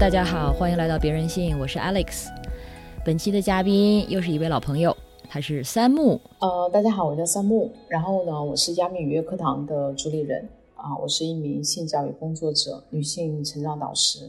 [0.00, 2.28] 大家好，欢迎来到别人信，我是 Alex。
[3.04, 4.96] 本期的嘉宾又是一位老朋友，
[5.28, 6.18] 他是三木。
[6.38, 7.70] 呃，大家好，我叫三木。
[7.86, 14.20] 然后呢，我是亚米语乐课堂的主理人啊，我是一名性教育工作者，女性成长导师。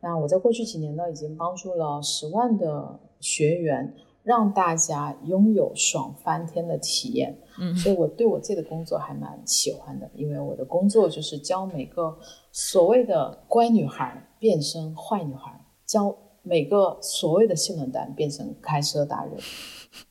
[0.00, 7.38] 那我在过去几年呢，已经帮助了十万的学员，让大家拥有爽翻天的体验。
[7.58, 12.16] 嗯，所以我对我自己的工作还蛮喜欢的，因为我的工作就是教每个
[12.52, 19.34] 所谓的乖女孩变身坏女孩，教每个所谓的性冷淡变成开车达人。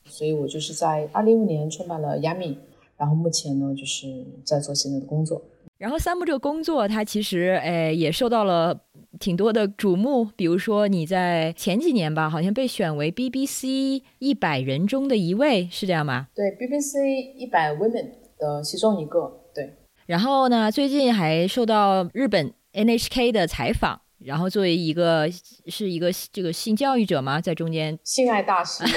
[0.05, 2.57] 所以我就是在二零一五年创办了亚米，
[2.97, 5.41] 然后目前呢就是在做现在的工作。
[5.77, 8.77] 然后三木这个工作，它其实诶也受到了
[9.19, 10.25] 挺多的瞩目。
[10.35, 16.27] 比如说你在前几年吧，好像被选为 BBC 一百人中的一位，是这样吗？
[16.35, 19.41] 对，BBC 一百 women 的其中一个。
[19.53, 19.73] 对。
[20.05, 24.01] 然后呢，最近还受到日本 NHK 的采访。
[24.23, 25.29] 然后作为一个
[25.67, 28.83] 是一个这个性教育者吗，在中间性爱大师，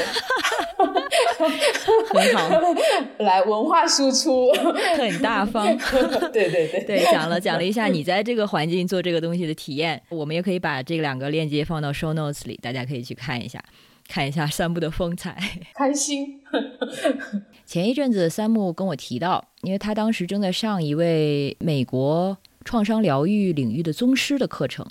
[2.12, 2.48] 很好，
[3.24, 4.50] 来文化输出，
[4.98, 5.76] 很大方，
[6.32, 13.62] 对对对对，讲了讲了一下你在这个环境做这个东西的体验，我们也可以把这两个链接放到 show notes 里，大家可以去看一下，
[14.08, 15.36] 看一下三木的风采，
[15.74, 16.40] 开心。
[17.64, 22.36] 前一阵子三木跟我提到，因为他当时正在上一位美国。
[22.64, 24.86] 创伤疗愈领域的宗师的课程，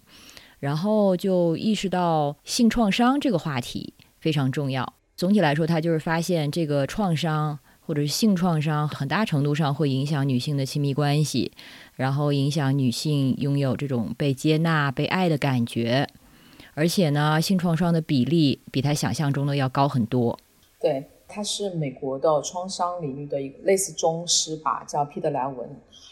[0.59, 4.93] 然后就意识到性创伤这个话题非常重要。
[5.15, 11.51] 总体来说，他就是发现这个创伤或者是性创伤，很大程度上会影响女性的亲密关系，
[11.95, 16.07] 然后影响女性拥有这种被接纳、被爱的感觉。
[16.73, 20.39] 而且呢，性创伤的比例比他想象中的要高很多。
[20.79, 25.69] 对，他是美国的创伤领域的一个类似宗师吧，叫皮特莱文。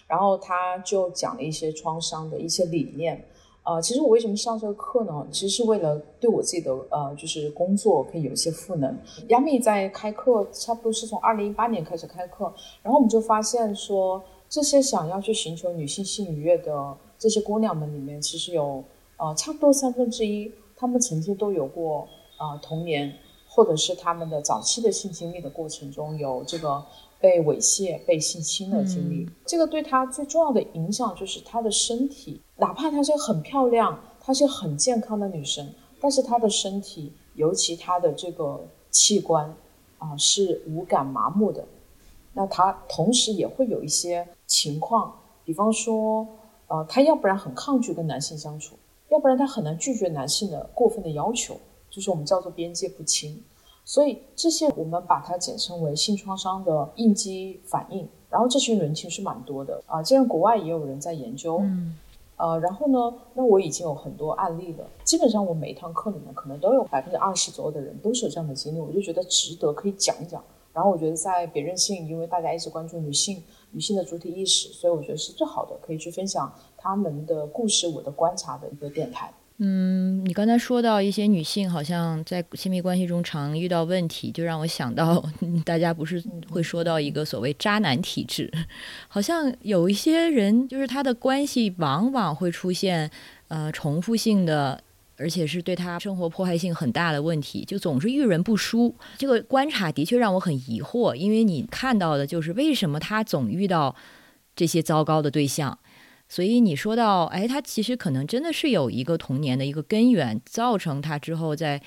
[0.10, 3.24] 然后他就讲了一些创伤的一些理念，
[3.62, 5.28] 呃，其实我为什么上这个课呢？
[5.32, 8.98] 其实是为了对我自己的呃，就是工作可以有一些赋能。
[9.28, 18.84] 亚米在开课，差不多是从二零一八年开始开课，然后我们就发现说，这些想要去寻求女性性愉悦的这些姑娘们里面，其实有
[19.18, 22.08] 呃，差不多三分之一，她们曾经都有过
[22.40, 23.14] 呃童年，
[23.48, 26.84] 或者是她们的早期的性经历的过程中有这个。
[27.20, 32.42] 被猥亵、被性侵的经历，这个对她最重要的影响就是她的身体。
[32.56, 35.70] 哪怕她是很漂亮、她是很健康的女生，
[36.00, 39.54] 但是她的身体，尤其她的这个器官
[39.98, 41.66] 啊，是无感麻木的。
[42.34, 45.14] 那她同时也会有一些情况，
[45.44, 46.26] 比方说，
[46.68, 48.76] 呃，她要不然很抗拒跟男性相处，
[49.10, 51.58] 要不然她很难拒绝男性的过分的要求，
[51.90, 53.44] 就是我们叫做边界不清。
[53.90, 61.98] 所以这些我们把它简称为性创伤的应激反应，然后这群人其实蛮多的啊，既然国外也有人在研究，嗯，
[62.38, 70.40] 呃，然后呢，那我已经有很多案例了，基本上我每一堂课里面可能都有百分之二十左右的人都是有这样的经历，我就觉得值得可以讲一讲。
[70.72, 73.42] 然后我觉得在别任性，因为大家一直关注女性
[73.72, 79.34] 女性的主体意识，所以我觉得是最好的可以去分享他们的故事、我的观察的一个电台。
[79.62, 85.22] 嗯，你刚才说到一些女性好像在亲密关系中常遇到问题，就让我想到
[85.66, 88.50] 大家不是会说到一个所谓渣男体质，
[89.10, 93.12] 好像有一些人就是他的关系往往会出现
[93.50, 94.82] 呃重复性的，
[95.18, 98.96] 而且是对他生活破坏性很大的问题，就总是遇人不淑。
[99.18, 103.94] 这个观察的确让我很疑惑，因为你看到的就是为什么他总遇到
[104.56, 105.78] 这些糟糕的对象。
[106.30, 111.82] 所以你说到，哎，他其实可能真的是有一个童年的一个根源，造成他之后在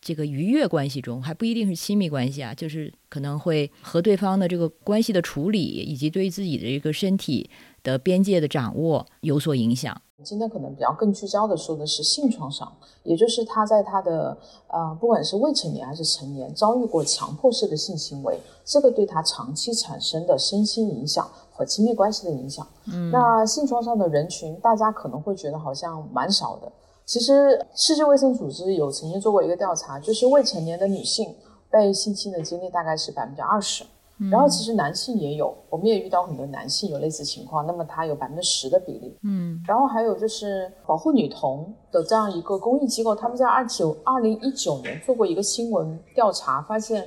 [0.00, 7.50] 这个愉悦关系中，还不一定是亲密关系啊，就是可能会和对方的这个关系的处理，以及对自己的一个身体
[7.82, 10.00] 的边界的掌握有所影响。
[10.22, 12.70] 今天可能比较更聚焦的说的是性创伤，
[13.04, 14.36] 也就是他在他的
[14.68, 21.26] 呃，不管是未成年还是成年，遭遇过强迫式的性行为，这个对他长期产生的身心影响
[21.60, 22.66] 和亲密关系的影响。
[22.90, 26.72] 嗯，那性创伤的人群，大家可能会觉得好像蛮少的。
[27.04, 31.36] 其实世界卫生组织有曾经做过一个调查，就是未成年的女性
[31.70, 33.84] 被性侵的经历大概是百分之二十。
[34.30, 39.18] 然后其实男性也有，我们也遇到很多男性有类似情况，那么他有百分之十的比例。
[39.22, 47.00] 嗯，然后还有就是保护女童的这样一个公益机构，他们在二九二零一九年做过一个新闻调查，发现，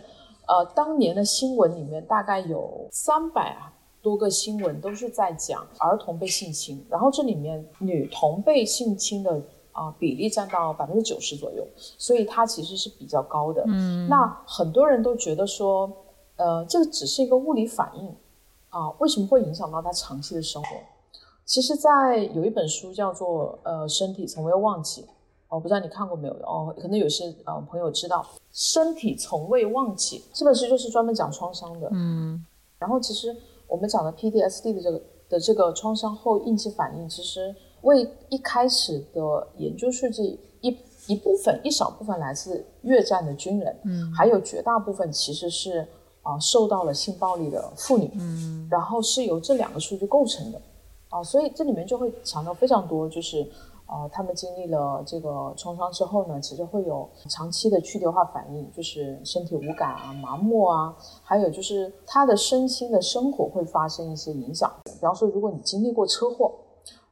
[0.47, 3.55] 呃，当年的新闻里面大概有三百
[4.03, 9.41] 多个新闻都是在讲儿童被性侵，然后这里面女童被性侵的
[9.71, 13.63] 啊比例占到百分之九十左右，所以它其实是比较高的。
[13.65, 15.91] 嗯，那很多人都觉得说。
[16.35, 18.07] 呃，这个只是一个物理反应
[18.69, 20.69] 啊，为什么会影响到他长期的生活？
[21.45, 25.01] 其实，在有一本书叫做《呃，身体从未忘记》
[25.47, 31.87] 我不知道你看过没有哦，可能有些呃朋友知道，身体从未忘记这本书就是专门讲创伤的。
[31.91, 32.43] 嗯，
[32.79, 33.37] 然后其实
[33.73, 40.77] 我们讲的 PTSD 的这个的这个创伤后应激反应，其实为一开始的研究数据一
[41.07, 45.87] 一部分一小部分来自越战的军人，嗯，还有绝大部分其实是
[46.21, 50.61] 啊受到了性暴力的妇女，嗯，然后是由这两个数据构成的，
[51.09, 53.43] 啊，所以这里面就会强调非常多，就是。
[53.93, 64.67] 呃，他们经历了这个创伤之后呢，其实会有长期的去硫化反应，就是身体无感啊、麻木啊，还有就是他的身心的生活会发生一些影响。
[64.85, 66.51] 比方说，如果你经历过车祸，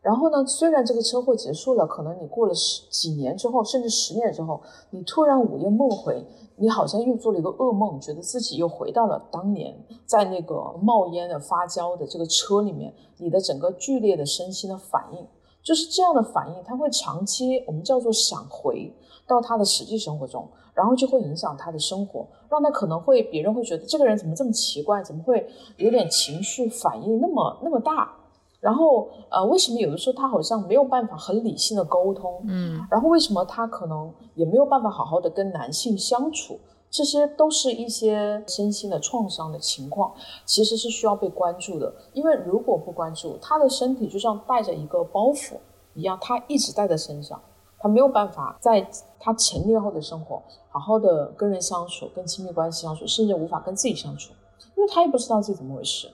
[0.02, 6.26] 然后呢，虽然这个车祸结束了，可能你过了十几年之后，甚至十年之后，你突然午夜梦回，
[6.56, 15.28] 你好像又做了一个噩梦，觉得自己又回到了当年在那个冒烟的发焦的这个车里面，你的整个剧烈的身心的反应。
[15.64, 18.92] 就是这样的反应，他会长期我们叫做闪回
[19.28, 25.48] 到他的实际生活中，然后就会影响他的生活，让他可能会别人会觉得这个人怎么这么奇怪，怎么会
[25.78, 28.12] 有点情绪反应那么那么大？
[28.60, 32.44] 然后呃，为什么有的时候他好像没有办法很理性的沟通？
[32.48, 36.60] 嗯，然后为什么他可能也没有办法好好的跟男性相处？
[36.92, 40.14] 这些都是一些身心的创伤的情况，
[40.46, 41.92] 其实是需要被关注的。
[42.12, 45.54] 因为如果不关注，他的身体就像带着一个包袱
[45.94, 47.42] 一样，他一直带在身上，
[47.80, 48.86] 他没有办法在
[49.18, 54.34] 他成年后的生活好好的跟人相处，跟亲密关系相处，甚至无法跟自己相处，
[54.76, 56.12] 因为他也不知道自己怎么回事。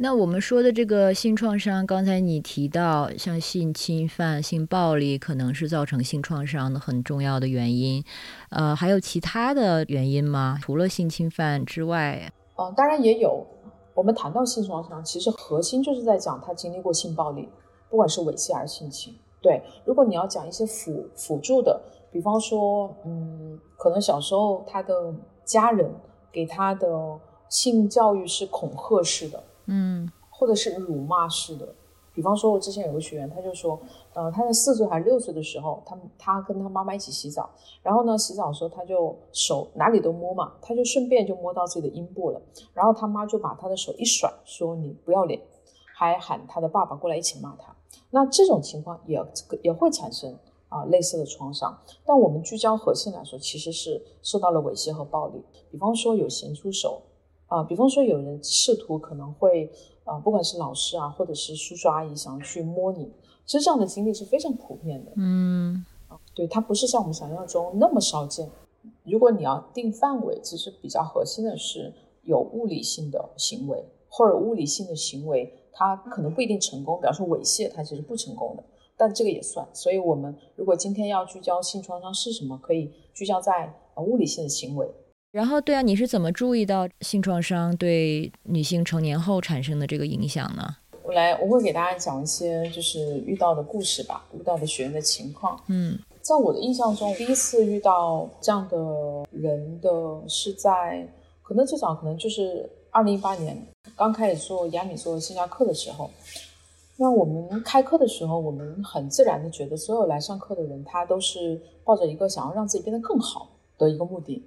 [0.00, 8.04] 那我们说的这个性创伤，刚才你提到，像性侵犯、性暴力，可能是造成性创伤的很重要的原因。
[8.50, 10.56] 呃，还有其他的原因吗？
[10.62, 12.32] 除了性侵犯之外？
[12.56, 13.44] 嗯，当然也有。
[13.92, 17.48] 我们谈到性创伤，其实核心就是在讲他经历过性暴力，
[17.90, 19.12] 不管是猥亵还是性侵。
[19.42, 21.80] 对，如果你要讲一些辅辅助的，
[22.12, 25.12] 比方说，嗯，可能小时候他的
[25.44, 25.92] 家人
[26.30, 26.88] 给他的
[27.48, 29.42] 性教育是恐吓式的。
[29.70, 31.74] 嗯，或者是辱骂式的，
[32.14, 33.78] 比方说，我之前有个学员，他就说，
[34.14, 37.50] 呃，他在四岁还是六岁的时候，他他跟他妈妈一起洗澡，
[37.82, 42.40] 然后呢，洗澡的时候他就手哪里都摸嘛，他就顺便就摸到自己的阴部了，
[42.72, 45.38] 然后他妈就把他的手一甩，说你不要脸，
[45.94, 47.76] 还喊他的爸爸过来一起骂他。
[48.10, 49.22] 那这种情况也
[49.62, 50.34] 也会产生
[50.70, 57.02] 啊类似的创伤，但我们聚焦核心来说，其实是受到了猥亵和暴力，比方说有咸猪手。
[57.48, 59.70] 啊，比方说有人试图可能会，
[60.04, 63.10] 呃，不管是老师啊，或者是叔叔阿姨想要去摸你，
[63.44, 65.12] 其实这样的经历是非常普遍的。
[65.16, 65.84] 嗯，
[66.34, 68.50] 对，它不是像我们想象中那么少见。
[69.04, 71.92] 如果你要定范围，其实比较核心的是
[72.22, 76.98] 有物理性的行为，或者物理性的行为，它可能不一定成功。
[77.00, 78.62] 比方说猥亵，它其实不成功的，
[78.96, 79.66] 但这个也算。
[79.72, 84.86] 所以我们如果今天要聚焦性创伤是什么，可以聚焦在呃物理性的行为。
[85.30, 90.76] 然后，对啊，你是怎么注意到性创伤对女性成年后产生的这个影响呢？
[91.04, 95.62] 我来，我会给大家讲一些就是遇到的故事吧，遇到的学员的情况。
[95.66, 98.78] 嗯，在我的印象中，第一次遇到这样的
[99.30, 99.90] 人的
[100.26, 101.06] 是在
[101.42, 103.54] 可能最早可能就是二零一八年
[103.94, 106.10] 刚开始做雅米做线下课的时候。
[106.96, 114.42] 那我们开课的时候，我们很自然的觉得所有来上课的人，他都是抱着一个想要让自己变得更好的一个目的。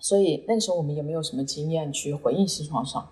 [0.00, 3.06] 所以那个时候我们也没有什么经验去回应性创伤，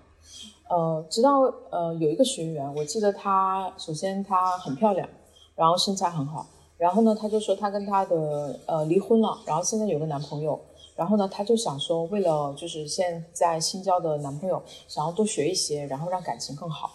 [0.70, 1.40] 呃，直到
[1.70, 5.06] 呃有一个学员，我记得她首先她很漂亮，
[5.54, 6.46] 然后身材很好，
[6.78, 10.58] 然后呢她就说她跟她的呃离婚了，然后现在有个男朋友，
[10.96, 16.92] 然后呢她就想说为了就是现在新交的男朋友想要多学一些，然后让感情更好，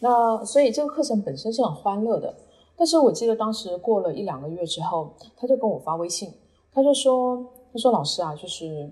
[0.00, 2.34] 那所以这个课程本身是很欢乐的，
[2.76, 6.32] 但是我记得当时过了一两个月之后，她就跟我发微信，
[6.74, 8.90] 她就说她说老师啊就是。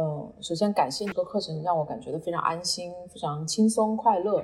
[0.00, 4.42] 呃，首先感谢这个课程，让我感觉到非常安心，非常轻松快乐。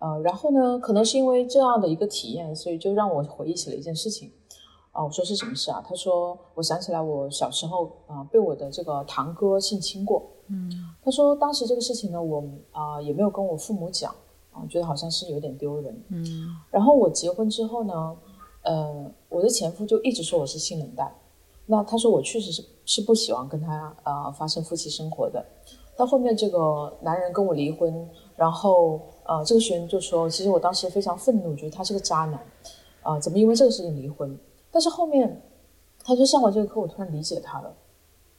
[0.00, 4.32] 呃，然后呢，可能是因为这样的一个体验，所以就让我回忆起了一件事情。
[4.90, 5.80] 啊，我说是什么事啊？
[5.86, 10.24] 他说，我想起来我小时候啊，被我的这个堂哥性侵过。
[10.48, 10.68] 嗯，
[11.04, 12.42] 他说当时这个事情呢，我
[12.72, 14.12] 啊也没有跟我父母讲
[14.50, 16.02] 啊，觉得好像是有点丢人。
[16.08, 16.24] 嗯，
[16.72, 18.16] 然后我结婚之后呢，
[18.62, 21.14] 呃，我的前夫就一直说我是性冷淡。
[21.70, 25.44] 那他说我确实是是不喜欢跟他呃发生夫妻生活的，
[25.96, 32.44] 到后面这个男人跟我离婚，然后呃这个学员就说，其实我当时非常愤怒，觉得他是个渣男，
[33.02, 34.36] 啊怎么因为这个事情离婚？
[34.72, 35.40] 但是后面
[36.02, 37.72] 他说上完这个课，我突然理解他了，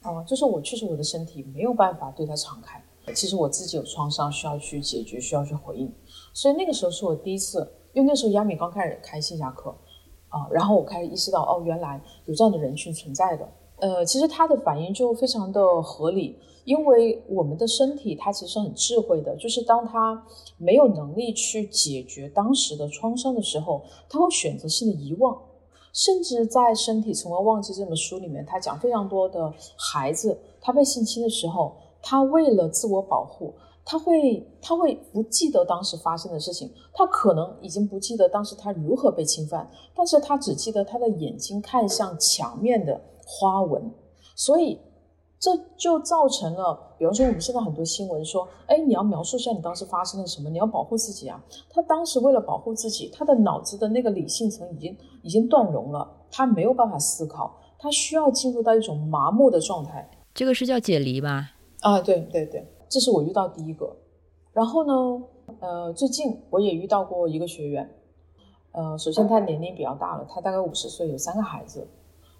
[0.02, 2.84] 啊就是我确实我的身体没有办法对他敞开，
[3.14, 5.90] 其实我自己有创伤需要去解决，需要去回应，
[6.34, 9.74] 所以那个时候是我第一次，因为那时候亚米刚开始开线下课。
[10.32, 13.46] 啊，然后我开始意识到，哦，原来有这样的人群存在的。
[13.76, 20.24] 呃，其实他的反应就非常的合理，因为我们的身体它其实很智慧的，就是当他
[20.56, 25.36] 没有能力去解决当时的创伤的时候，他会选择性的遗忘，
[25.92, 33.52] 甚至在《身体从未忘记》这本书里面，他讲非常多的孩子他被性侵的时候，他为了自我保护。
[33.84, 43.92] 他会，他会不记得当时发生的事情，他可能已经不记得当时他如何被侵犯，但是他只记得他的眼睛看向墙面的花纹，
[44.36, 44.78] 所以
[45.38, 51.42] 这就造成了，比方说我们现在很多新闻说，哎，你要描述一下你当时发生了什么，你要保护自己啊。
[51.68, 60.08] 他当时为了保护自己，他的脑子的那个理性层已经已经断容了，他没有办法思考，他需要进入到一种麻木的状态。
[60.32, 61.50] 这个是叫解离吧？
[61.80, 62.64] 啊，对对对。
[62.92, 63.96] 这是我遇到第一个，
[64.52, 65.22] 然后呢，
[65.60, 67.90] 呃，最近我也遇到过一个学员，
[68.72, 71.88] 呃，首先他年龄比较大了，他大概五十岁，有三个孩子，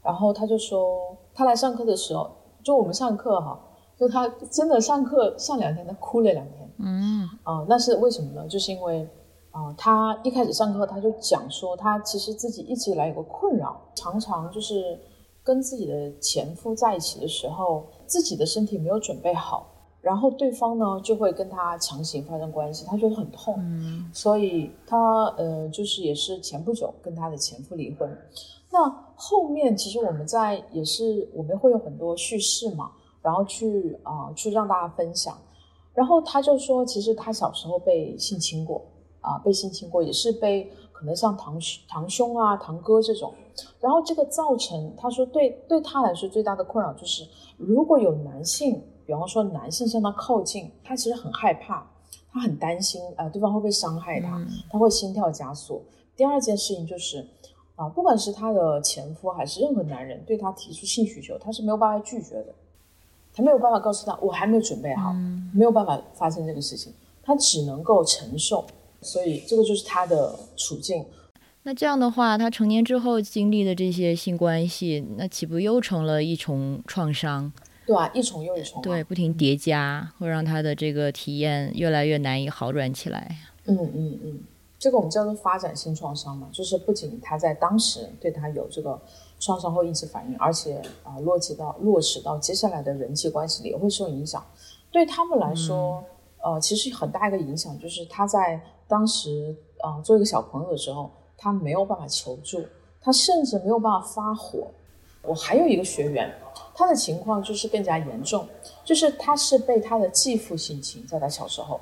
[0.03, 2.31] 然后他就说，他来上课的时候，
[2.63, 3.59] 就我们上课哈，
[3.97, 8.47] 就他真的上课上两天，他哭了两天，嗯，啊，那是为什么呢？
[8.47, 9.09] 就是因为，
[9.53, 15.01] 啊，他一开始上课他就讲说，他其实自己一直以来有个困扰，常常就是
[15.43, 19.69] 跟自己的前夫在一起的时候，自己的身体没有准备好。
[20.03, 23.57] 然后对方呢就会跟他强行发生关系，他觉得很痛，
[24.13, 28.19] 所以他呃就是也是前不久跟他的前夫离婚。
[28.69, 32.91] 那后面其实我们在也是我们会有很多叙事嘛，
[33.23, 35.39] 然后去啊去让大家分享。
[35.95, 38.83] 然后他就说，其实他小时候被性侵过
[39.21, 41.57] 啊，被性侵过也是被可能像堂
[41.89, 43.33] 堂兄啊、堂哥这种。
[43.79, 47.23] 然后这个造成他说对对他来说最大的困扰就是
[47.57, 48.83] 如果有男性。
[49.07, 51.87] 比方说，男性向他靠近，他其实很害怕，
[52.33, 55.83] 他很担心，呃，对方会不会伤害他，他会心跳加速。
[56.17, 57.27] 第二件事情就是，
[57.77, 62.55] 啊，不管是他的前夫还是任何男人对他提出性需求，他是没有办法拒绝的，
[63.35, 65.13] 他没有办法告诉他我还没有准备好，
[65.53, 66.93] 没有办法发生这个事情，
[67.23, 68.65] 他只能够承受。
[69.05, 71.05] 所以这个就是他的处境。
[71.65, 77.53] 那这样的话，他成年之后经历的这些性关系，那岂不又成了一重创伤？
[77.85, 83.37] 对啊，一重又一重，对，不停叠加，会让他的这个体验越来越难以好转起来。
[83.65, 84.41] 嗯嗯嗯，
[84.79, 89.01] 这个我们叫做发展性创伤嘛，就是不仅他在当时对他有这个
[89.41, 94.45] 创伤后抑制反应，而且啊落及到落实到接下来的人际关系里也会受影响。
[94.93, 96.05] 对他们来说，
[96.41, 102.65] 呃，其实很大一个影响就是他在当时啊做一个小朋友的时候，他没有办法求助，
[103.01, 104.71] 他甚至没有办法发火。
[105.23, 106.33] 我还有一个学员。
[106.75, 108.47] 他的情况就是更加严重，
[108.85, 111.81] 就是他是被他的继父性侵，在他小时候，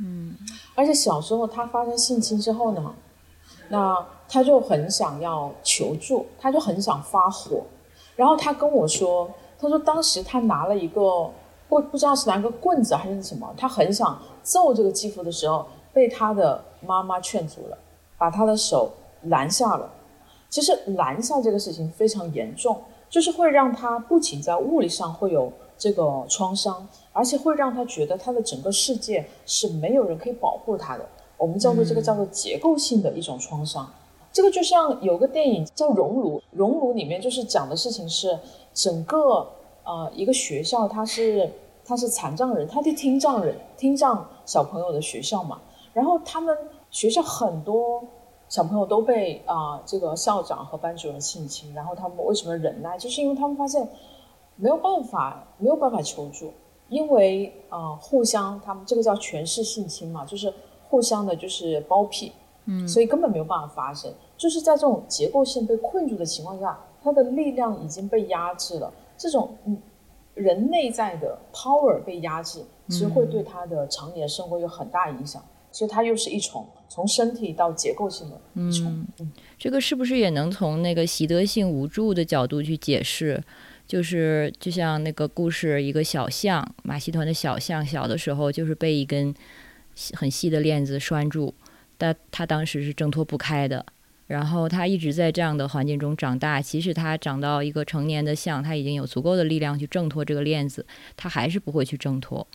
[0.00, 0.36] 嗯，
[0.74, 2.94] 而且小时候他发生性侵之后呢，
[3.68, 3.96] 那
[4.28, 7.62] 他就很想要求助，他就很想发火，
[8.16, 11.30] 然后他跟我说，他说当时他拿了一个
[11.68, 17.78] 不不知道是拿个棍子还是什么，他很想揍这个继父的时候，被他的妈妈劝阻了，
[18.18, 19.90] 把他的手拦下了。
[20.50, 22.80] 其实拦下这个事情非常严重。
[23.14, 31.06] 就是会让他不仅在物理上会有这个创伤，而且会让他觉得他的整个世界是没有人可以保护他的。
[31.36, 33.88] 我们叫做这个叫做结构性的一种创伤。
[34.32, 38.36] 这个就像有个电影叫《熔炉》，《熔炉》里面就是讲的事情是
[38.72, 39.48] 整个
[39.84, 41.48] 呃一个学校，他是
[41.84, 45.60] 他是残障人，他的听障人听障小朋友的学校嘛，
[45.92, 46.58] 然后他们
[46.90, 48.02] 学校很多。
[48.54, 52.96] 小朋友都被啊这个校长和班主任性侵，然后他们为什么忍耐？
[52.96, 53.84] 就是因为他们发现
[54.54, 56.52] 没有办法，没有办法求助，
[56.88, 60.54] 因为啊互相他们这个叫权势性侵嘛，就是
[60.88, 62.30] 互相的就是包庇，
[62.66, 64.08] 嗯，所以根本没有办法发生。
[64.36, 68.92] 就是在这种结构性被困住的情况下，他的力量已经被压制了。
[69.18, 69.76] 这种嗯
[70.34, 75.42] 人内在的 power 被压制，其实会对他的常年生活有很大影响。
[75.74, 79.04] 所以它又是一重，从身体到结构性的一重。
[79.18, 83.42] 嗯，这个是不是也能从那个习得性无助的角度去解释？
[83.88, 89.34] 就是就像那个故事，一个小象，马戏团的小象，小的时候就是被一根
[90.12, 91.52] 很细的链子拴住，
[91.98, 93.84] 但他当时是挣脱不开的。
[94.26, 102.46] 然后他一直在这样的环境中长大，即使他长到一个成年的象，他已经有足够的力量去挣脱这个链子，他还是不会去挣脱。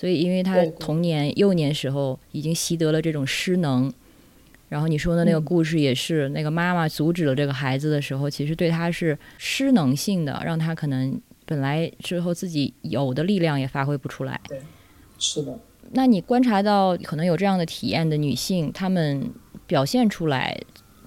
[0.00, 3.92] 所以，因为他童年、幼年时候已经习得了这种失能，
[4.68, 14.40] 然后你说的那个故事也是，那个妈妈阻止了这个孩子的时候，其实对他是失能性的，让他可能本来之后自己有的力量也发挥不出来。
[14.46, 14.60] 对，
[15.18, 15.58] 是的。
[15.90, 19.28] 那你观察到可能有这样的体验的女性，她们
[19.66, 20.56] 表现出来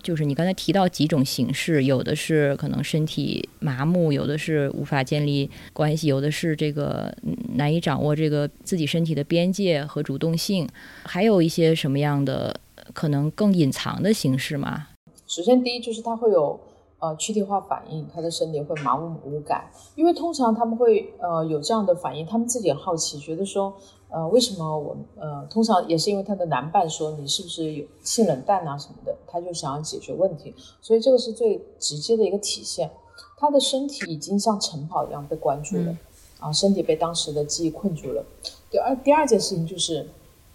[0.01, 7.13] 就是你刚才提到几种形式，有的是可能身体麻木，有的是无法建立关系，有的是这个
[7.55, 10.67] 难以掌握这个自己身体的边界和主动性，
[11.03, 12.60] 还有一些什么样的
[12.93, 14.88] 可能更隐藏的形式吗？
[15.27, 16.60] 首先，第一就是他会有
[17.00, 23.77] 呃躯体化反应，他的身体会麻木无感，因为通常他们会呃有这样的反应，他们自己也好奇，觉得说。
[24.12, 32.91] 呃，为什么我呃，通常也是因为他的男伴说你是不是有性冷淡啊什么的，他就想要解决问题，所以这个是最直接的一个体现。
[33.38, 35.96] 他的身体已经像晨跑一样被关注了，
[36.39, 38.24] 啊，身体被当时的记忆困住了。
[38.70, 40.08] 第二第二件事情就是，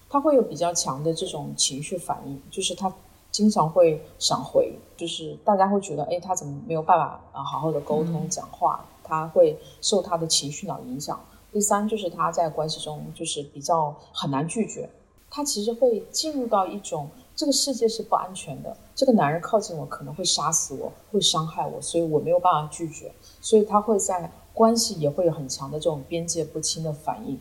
[0.08, 2.94] 他会有比较强的这种情绪反应，就是他
[3.32, 8.84] 经常会闪回，就是大家会觉得，哎，他怎么没有办法啊好好的沟通讲话？
[9.02, 11.18] 他会受他的情绪脑影响。
[11.56, 14.90] 第三就是他在关系中就是比较很难拒绝，
[15.30, 23.10] 他其实会进入到一种这个世界是不安全的，这个男人靠近我可能会杀死我，会伤害我，所以我没有办法拒绝，
[23.40, 27.40] 所以他会在关系也会有很强的这种边界不清的反应。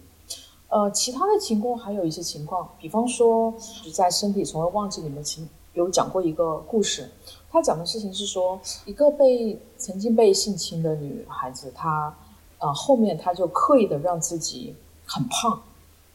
[0.70, 3.54] 呃，其他的情况还有一些情况，比方说
[3.94, 7.12] 在身体从未忘记里面情有讲过一个故事，
[7.52, 12.16] 他讲的事情是说一个被曾经被性侵的女孩子，她。
[12.58, 15.62] 啊，后面他就刻意的让自己很胖，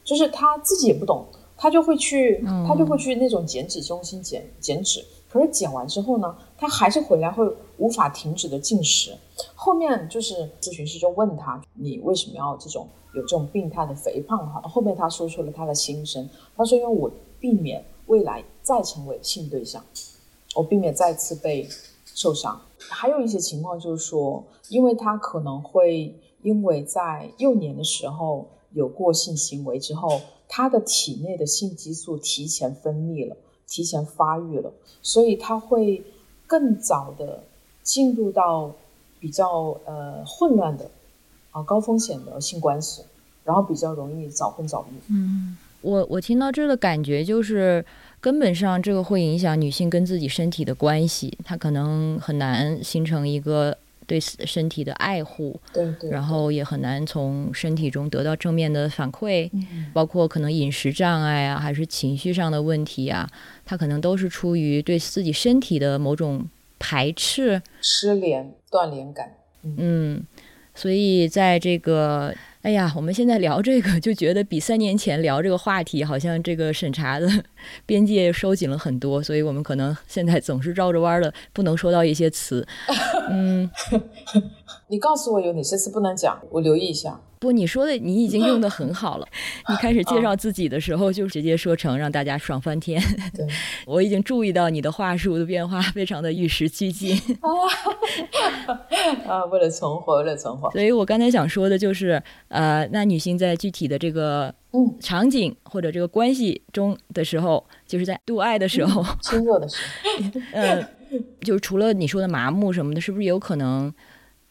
[0.04, 1.24] 就是他自己也不懂，
[1.56, 5.04] 他就会去，他就会去那种减脂中心减减脂。
[5.28, 9.16] 可是减完之后呢，他还是回来会无法停止的进食。
[9.54, 14.38] 后面就是咨询师就问他，你为什么要这种有这种病态的肥胖？
[14.50, 19.84] 哈，后面他说出了他的心声，他说因为我避免未来再成为性对象，
[20.56, 21.68] 我避免再次被
[22.06, 22.60] 受伤。
[22.78, 26.12] 还有一些情况就是说，因为他可能会。
[26.42, 33.36] 因为在幼年的时候有过性行为之后，他的体内的性激素提前分泌了，
[33.68, 36.02] 提前发育了，所以他会
[36.46, 37.44] 更早的
[37.82, 38.72] 进入到
[39.18, 40.90] 比较呃混乱的
[41.50, 43.02] 啊高风险的性关系，
[43.44, 44.94] 然后比较容易早婚早育。
[45.10, 47.84] 嗯，我我听到这的感觉就是，
[48.20, 53.76] 根本上这个会影响女性跟自己身体的关系，她可能很难形成一个。
[54.10, 59.48] 对身体的爱护，对对，然后也很难从身体中得到正面的反馈，
[59.92, 63.30] 包括可能饮食障碍啊，还是情绪上的问题啊，
[63.64, 66.44] 他可能都是出于对自己身体的某种
[66.80, 69.32] 排斥、失联、断联感。
[69.62, 70.26] 嗯，
[70.74, 72.34] 所以在这个。
[72.62, 77.26] 哎呀，我们现在聊这个，就觉得比三年前聊这个话题，好像这个审查的
[77.86, 82.66] 边界收紧了很多，所以我们可能现在总是绕着弯的，不能说到一些词。
[83.30, 83.68] 嗯，
[84.90, 87.20] 你告诉我有哪些词不能讲，我留意一下。
[87.38, 89.26] 不，你说的你已经用的很好了。
[89.70, 93.00] 你开始介绍自己的时候，就直接说成让大家爽翻天。
[93.32, 93.46] 对，
[93.86, 97.16] 我已经注意到你的话术的变化，非常的与时俱进。
[99.26, 100.70] 啊，为了存活，为了存活。
[100.72, 109.76] 所以我刚才想说的就是，呃，那女性在具体的这个嗯场景或者这个关系中的时候，就是在度爱的时候，亲热的时
[110.24, 110.86] 候，嗯，
[111.40, 113.92] 就是除了你说的麻木什么的，是不是有可能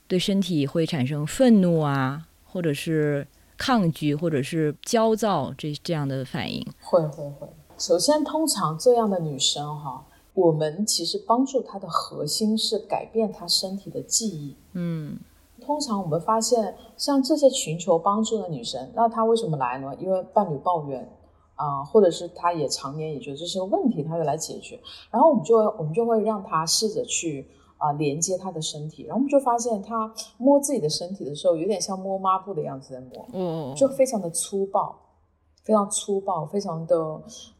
[0.09, 2.25] 对身体会产生愤怒啊？
[2.51, 7.47] 或者是抗拒，或者是焦躁，这这样的反应会会会。
[7.77, 14.57] 首先，通常这样的女生哈，我们其实帮助她的核心是改变她身体的记忆。
[14.73, 15.19] 嗯，
[15.61, 19.95] 通常我们发现，像这些寻求帮助的女生，那她为什么来呢？
[19.99, 21.07] 因为伴侣抱怨
[21.53, 24.79] 啊，或者是她也常年也觉得这是个问题，她要来解决。
[25.11, 27.47] 然后我们就我们就会让她试着去。
[27.79, 34.93] 啊，连接他的身体，然后我们就发现他摸自己的身体的时候，有点像摸抹布的样子在摸，嗯，就非常的粗暴，
[35.63, 36.95] 非常粗暴，非常的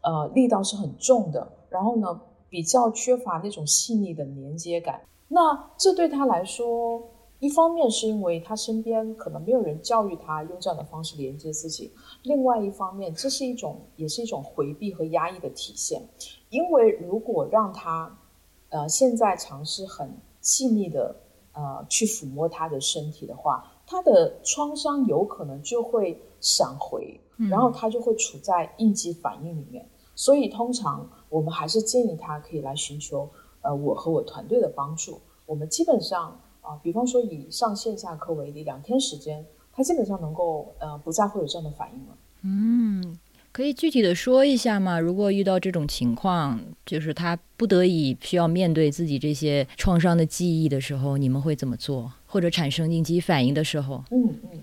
[0.01, 5.01] 呃力道是很重的，然后呢比较缺乏那种细腻的连接感。
[5.29, 7.01] 那这对他来说，
[7.39, 16.01] 一方面是因为他身边可能没有人教育他用这样的方式连接自己，另外一方面这是一种也是一种回避和压抑的体现，
[16.49, 18.13] 因为如果让他。
[18.69, 21.15] 呃，现在尝试很细腻的
[21.53, 29.87] 呃去抚摸他的身体的话，他的创伤有可能就会闪回，然后他就会处在应激反应里面。
[30.15, 33.29] 所以通常我们还是建议他可以来寻求
[33.61, 35.19] 呃我和我团队的帮助。
[35.45, 42.17] 我们基本上啊，比方说以上线下课为例，两天时间，他基本上能够呃不再会有这样的反应了。
[42.43, 43.17] 嗯。
[43.51, 44.99] 可以具体的说一下吗？
[44.99, 52.11] 如果遇到这种情况，就是他不得已需要面对自己这些创伤的记忆的时候，你们会怎么做？
[52.25, 54.03] 或者产生应激反应的时候？
[54.11, 54.59] 嗯嗯，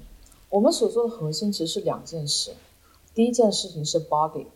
[0.51, 2.53] 我们所做的核心其实是两件事。
[3.15, 4.47] 第一件事情是 body，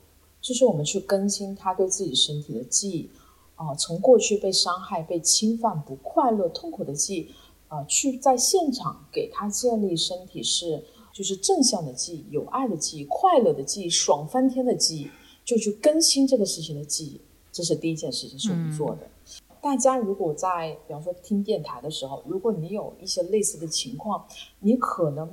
[0.41, 3.11] 就是我们去更新他对自己身体的记忆。
[3.57, 7.35] 啊，从过去被伤害、被侵犯、不快乐、痛苦的记忆，
[7.69, 10.83] 啊，去在现场给他建立身体是
[11.21, 15.11] 就是正向的记忆、有爱的记忆、快乐的记忆、爽翻天的记忆，
[15.45, 17.21] 就去更新这个事情的记忆，
[17.53, 19.07] 这是第一件事情是我们做的。
[19.61, 24.25] 大家如果在比方说听电台的时候，如果你有一些类似的情况，
[24.61, 25.31] 你可能。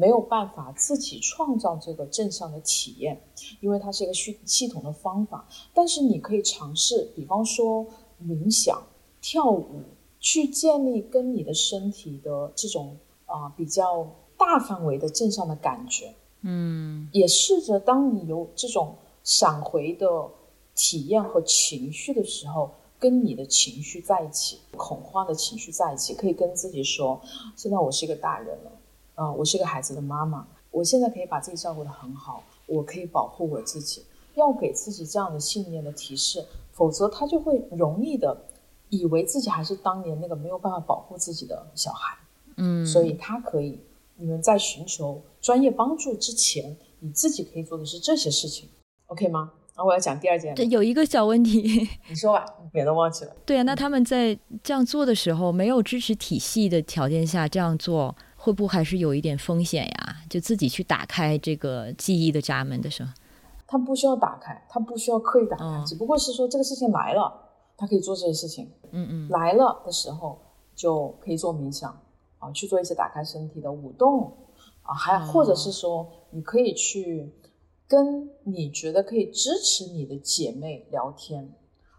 [0.00, 3.20] 没有办法自己创造这个正向的体验，
[3.60, 5.44] 因为它是一个系系统的方法。
[5.74, 7.84] 但是你可以尝试，比方说
[8.24, 8.80] 冥想、
[9.20, 9.82] 跳舞，
[10.20, 16.14] 去建立跟你的身体的这种啊比较大范围的正向的感觉。
[16.42, 20.06] 嗯，也试着当你有这种闪回的
[20.74, 27.20] 体验和情绪的时候，跟你的情绪在一起，恐慌的情绪在一起，可以跟自己说：
[27.56, 28.70] 现在我是一个大人了。
[29.16, 34.04] 啊，我是个孩子的妈妈，我现在可以把自己照顾得很好，我可以保护我自己。
[34.36, 38.40] 要给自己这样的信念的提示，否则他就会容易的
[38.88, 42.16] 以为自己还是当年那个没有办法保护自己的小孩。
[42.58, 43.80] 嗯，所以他可以，
[44.18, 48.68] 你们在寻求专业帮助之前，你自己可以做的是这些事情
[49.06, 49.52] ，OK 吗？
[49.74, 50.54] 啊，我要讲第二件。
[50.54, 53.36] 这有一个小问题，你说吧，免得忘记了。
[53.46, 58.14] 对啊，那他们在这样做的时候，没有支持体系的条件下这样做。
[58.40, 60.16] 会不会还是有一点风险呀？
[60.30, 63.10] 就自己去打开这个记忆的闸门的时候，
[63.66, 68.70] 他不需要打开，他不需要刻意打开，只不过是说这个事情来了，他可以做这些事情。
[68.92, 70.38] 嗯嗯，来了的时候
[70.74, 72.00] 就可以做冥想
[72.38, 74.32] 啊，去做一些打开身体的舞动
[74.82, 77.32] 啊，还或者是说你可以去
[77.86, 81.52] 跟你觉得可以支持你的姐妹聊天。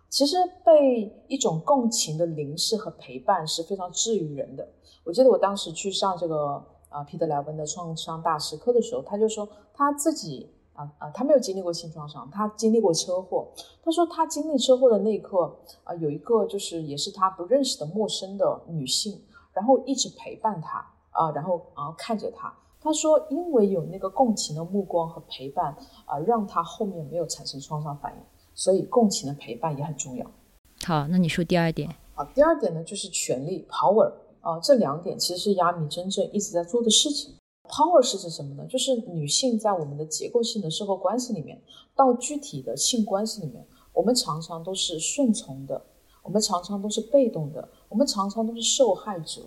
[0.10, 4.67] 其实被一种共情的凝视和陪伴是非常治愈人的。
[5.04, 13.47] 我记得我当时去上这个啊皮特莱文的创伤大师课的时候，他就说他自己啊啊他没有经历过性创伤，他经历过车祸。
[13.84, 19.21] 他说他经历车祸的那一刻啊，有一个就是也是他不认识的陌生的女性，
[19.53, 20.79] 然后一直陪伴他
[21.12, 22.53] 啊，然后然后看着他。
[22.81, 28.19] 他说因为有那个共情的目光和陪伴啊，让他后面没有产生创伤反应。
[28.55, 30.25] 所以共情的陪伴也很重要。
[30.85, 31.89] 好，那你说第二点。
[32.15, 37.35] 啊，第二点呢就是权力 （power） 啊，这两点其实是亚米真正一直在做的事情。
[37.69, 38.65] power 是指什么呢？
[38.67, 41.62] 就是女性在我们的结构性的社会关系里面，
[41.95, 45.81] 到具体的性关系里面，我们常常都是顺从的，
[46.29, 49.41] 我们常常都是被动的，我们常常都是受害者。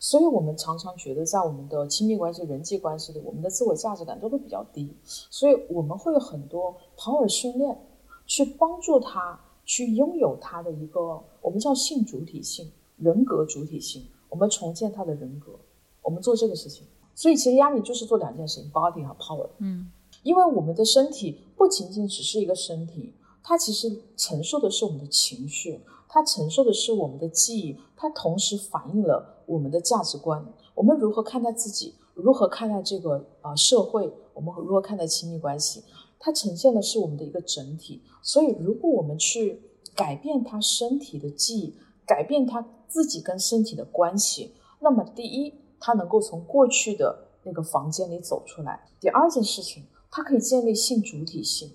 [0.00, 4.92] 所以，我们常常觉得在我们的亲密关系、人际关系里，我们的自我价值感都会比较低。
[5.06, 7.78] 所以，我们会有很多 power 训练。
[8.26, 15.52] 去帮助他去拥有他的一个我们叫性主体性、人格主体性，我们重建他的人格，
[16.00, 16.86] 我们做这个事情。
[17.14, 19.46] 所以其实压力就是做两件事情：body 和 power。
[19.58, 19.90] 嗯，
[20.22, 25.78] 因为我们的身体不仅仅只是一个身体，它其实承受的是我们的情绪，
[26.14, 30.46] 它承受的是我们的记忆，它同时反映了我们的价值观。
[30.72, 31.96] 我们如何看待自己？
[32.14, 34.08] 如何看待这个啊社会？
[34.32, 35.82] 我们如何看待亲密关系？
[36.20, 39.60] 它呈现的是我们的一个整体，所以如果我们去
[39.96, 41.74] 改变他身体的记忆，
[42.06, 51.72] 改变他自己跟身体的关系，那么第一，他能够从过去的那个房间里走出来；第二件事情，它可以建立性主体性。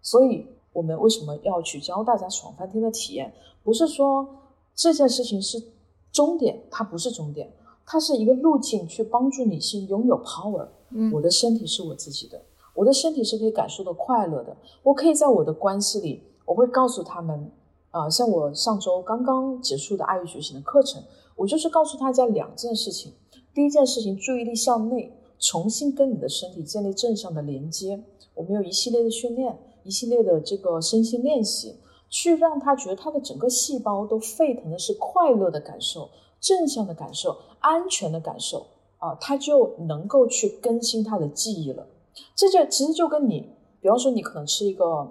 [0.00, 3.34] 所以，我们为什么要去教大家爽翻天的体验？
[3.62, 4.26] 不是说
[4.74, 5.62] 这件事情是
[6.10, 7.52] 终点，它不是终点，
[7.86, 10.68] 它是一个路径，去帮助女性拥有 power。
[10.90, 12.40] 嗯，我的身体是我自己的。
[12.74, 14.56] 我的身体是可以感受到快乐的。
[14.82, 17.50] 我可以在我的关系里，我会告诉他们，
[17.90, 21.02] 啊，像我上周刚刚结束的爱与觉醒的课程，
[21.36, 23.12] 我就是告诉大家两件事情。
[23.54, 28.02] 第一件事情，注意力向内，重新跟你的身体建立正向的连接。
[28.34, 31.76] 我们有一系列的训练，一系列的这个身心练习，
[32.12, 38.66] 去让他觉得他的整个细胞都沸腾的是快乐的感受、正向的感受、安全的感受
[38.98, 41.86] 啊，他就能够去更新他的记忆了。
[42.36, 43.40] 这就其实就跟你，
[43.80, 45.10] 比方说你可能吃一个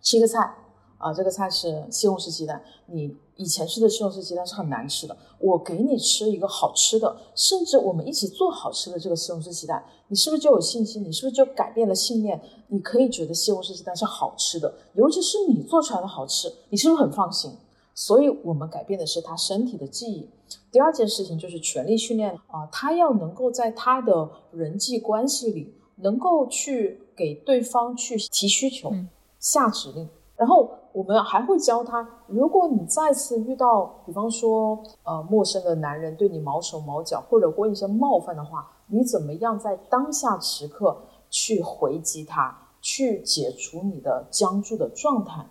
[0.00, 0.56] 七个菜
[1.00, 11.02] 啊，这个菜是西红柿鸡蛋，你以前吃的西红柿鸡蛋是很难吃的，我给你吃一个好吃的，甚至我们一起做好吃的这个西红柿鸡蛋，你是不是就有信心？
[11.02, 12.38] 你是不是就改变了信念？
[12.68, 17.50] 你可以觉得西红柿鸡蛋是好吃的，尤其是你做出来的好吃，你是不是很放心？
[17.94, 20.28] 所以我们改变的是他身体的记忆。
[20.70, 25.74] 第二件事情就是权力训练啊，他要能够在他的人际关系里。
[26.02, 28.90] 能够去给对方去提需求、
[29.38, 40.96] 下指令，然后我们还会教他，如果你再次遇到，比方说呃陌生的男人对你毛手毛脚，或者问一些冒犯的话，你怎么样在当下时刻
[41.30, 45.46] 去回击他，去解除你的僵住的状态？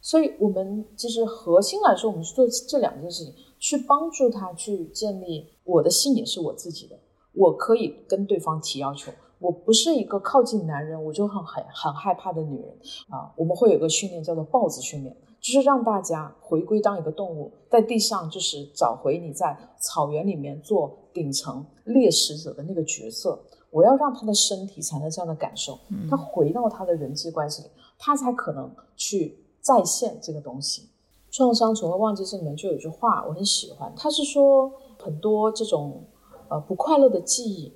[0.00, 6.96] 所以我们其实核心来说，我们是做这两件事情，去帮助他去建立我的心也是我自己的，
[7.34, 12.76] 我可以跟对方提要求，我不是一个靠近男人我就很很很害怕的女人
[13.08, 13.32] 啊。
[13.36, 15.16] 我们会有个训练叫做豹子训练。
[15.40, 23.38] 就是让大家回归当一个动物，在地上就是找回你在草原里面做顶层猎食者的那个角色。
[23.70, 25.78] 我要让他的身体产生这样的感受，
[26.10, 30.88] 他回到他的人际关系里，他才可能去再现这个东西。
[31.30, 36.02] 创伤从未忘记这里面就有一句话我很喜欢，他是说很多这种
[36.48, 37.72] 呃不快乐的记忆，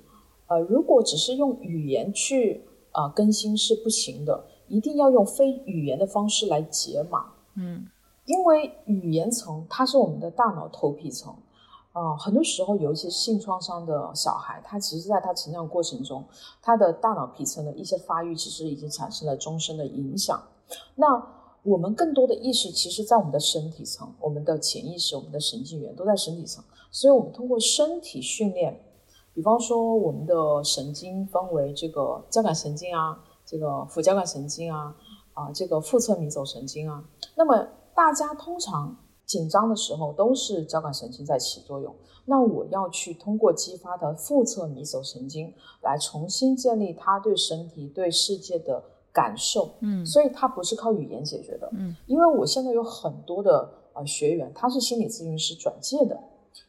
[0.53, 7.25] 呃如果只是用语言去啊更新是不行的，一定要用非语言的方式来解码。
[7.55, 7.87] 嗯，
[8.25, 11.33] 因为语言层它是我们的大脑头皮层，
[11.91, 16.23] 啊，很多时候，尤其是性创伤的小孩，他其实在他成长过程中，
[16.61, 20.41] 他的大脑皮层的一些发育，其实已经产生了终身的影响。
[20.95, 21.23] 那
[21.63, 28.77] 我们更多的意识，其实在我们的身体层，我们的潜意识，我们的神经元都在身体层，所以我们通过身体训练，
[29.33, 34.95] 比方说我们的神经分为这个交感神经啊，这个副交感神经啊。
[35.35, 37.03] 啊，这个腹侧迷走神经啊，
[37.35, 41.91] 那么大家通常紧张的时候都是交感神经在起作用。
[42.25, 49.71] 那我要去通过激发的腹侧迷走神经来重新建立他对身体、对世界的感受。
[49.79, 51.67] 嗯，所以它不是靠语言解决的。
[51.73, 56.15] 嗯，因为我现在有很多的呃学员，他是心理咨询师转介的，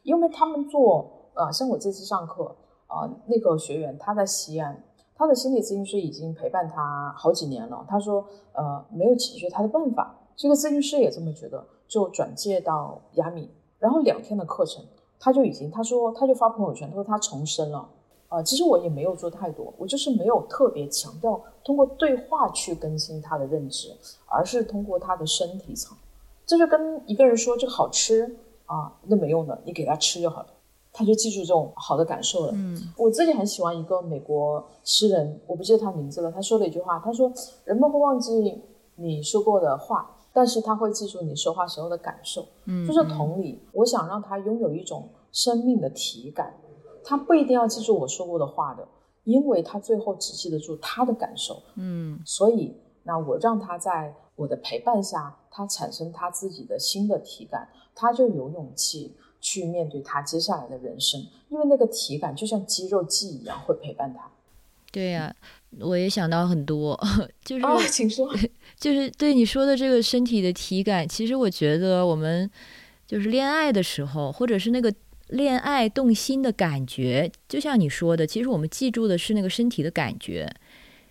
[0.01, 2.55] 因为他们做呃，像我这次上课
[2.87, 4.83] 啊，那个学员他在西安。
[5.17, 7.85] 他的心理咨询师已经陪伴他好几年了。
[7.87, 10.13] 他说，呃，没有解决他的办法。
[10.35, 14.83] 这个咨询师也这么觉得，就转介到雅米，然后两天的课程，
[15.17, 17.87] 他就已经，他说他就发朋友圈，他说他重生了。
[18.27, 23.95] 呃，其实我也没有做太多，我就是没有特别强调通过对话去更新他的认知，
[24.25, 25.97] 而是通过他的身体层。
[26.45, 30.47] 这就跟一个人说这个好吃啊，那没用的，你给他吃就好了。
[30.97, 32.53] 他就记住这种好的感受了。
[32.55, 36.31] 嗯，我自己很喜欢一个美国诗人，我不记得他名字了。
[36.31, 37.29] 他说了一句话，他说
[37.65, 38.31] ：“人们会忘记
[38.95, 46.55] 你说过的话，但是他会记住你说话时候的感受。”嗯，就是同理，我想让他拥有一种生命的体感，
[47.03, 48.87] 他不一定要记住我说过的话的，
[49.25, 51.61] 因为他最后只记得住他的感受。
[51.75, 59.17] 嗯，所以那我让他在我的陪伴下，他产生他自己的新的体感，他就有勇气。
[59.45, 64.27] 去面对他接下来的人生，因为那个体感就像肌肉记忆一样，会陪伴他。
[64.91, 65.31] 对呀，
[65.81, 66.99] 我也想到很多，
[67.45, 68.33] 就是，请说，
[68.79, 72.49] 就是对你说的这个身体的体感，其实我觉得我们
[73.05, 74.91] 就是恋爱的时候，或者是那个
[75.27, 80.51] 恋爱动心的感觉，就像你说的，其实我们记住的是那个身体的感觉。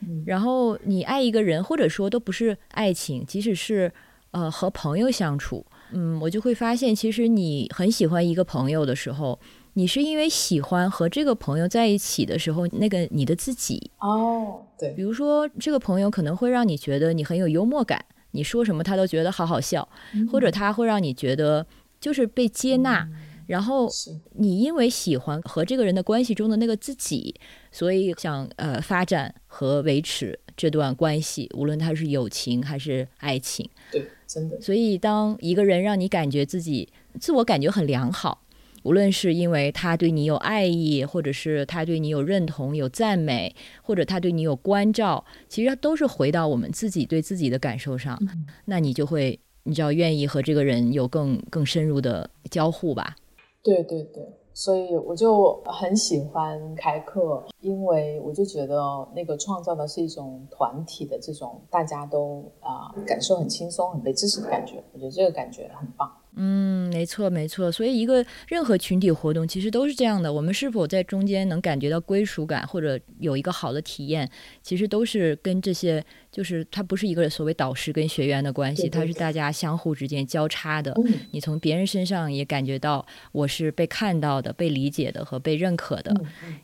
[0.00, 3.92] 嗯，然后你爱一个人，或者说都不是爱情，即使是
[4.32, 5.64] 呃和朋友相处。
[5.94, 9.38] 嗯，我就会发现，其实你很喜欢一个朋友的时候，
[9.74, 13.90] 你是因为喜欢和这个朋友在一起的时候，那个你的自己。
[14.00, 19.88] 哦，对，比如说这个朋友可能会让你觉得你很有幽默感，你说什么他都觉得好好笑，
[20.30, 21.64] 或者他会让你觉得
[22.00, 23.08] 就是被接纳，
[23.46, 23.88] 然后
[24.32, 27.34] 你因为喜欢和这个人的关系中的那个自己，
[27.70, 34.04] 所以想呃发展和维持这段关系，无论他是友情还是爱情，对。
[34.26, 36.88] 真的，所以当一个人让你感觉自己
[37.20, 38.42] 自我感觉很良好，
[38.82, 48.18] 无论是因为他对你有爱意，或者是他对你有认同、有赞美，或者他对你有关照，其实都是回到我们自己对自己的感受上。
[48.64, 53.14] 那你就会，你知道，愿意和这个人有更更深入的交互吧？
[53.62, 54.24] 对对对。
[54.54, 66.10] 所以我就很喜欢开课，因为我就觉得那个创造的是一种团体的这种大家都啊感受很轻松、很被支持的感觉，我觉得这个感觉很棒。
[66.36, 67.70] 嗯，没错没错。
[67.70, 74.28] 所以一个任何群体活动其实都是这样的，我们是否在中间能感觉到归属感，或者有一个好的体验，
[74.60, 80.92] 其实都是跟这些，就是它不是一个所谓导师跟学员的关系，它是大家相互之间交叉的。
[81.30, 86.12] 你从别人身上也感觉到我是被看到的、被理解的和被认可的，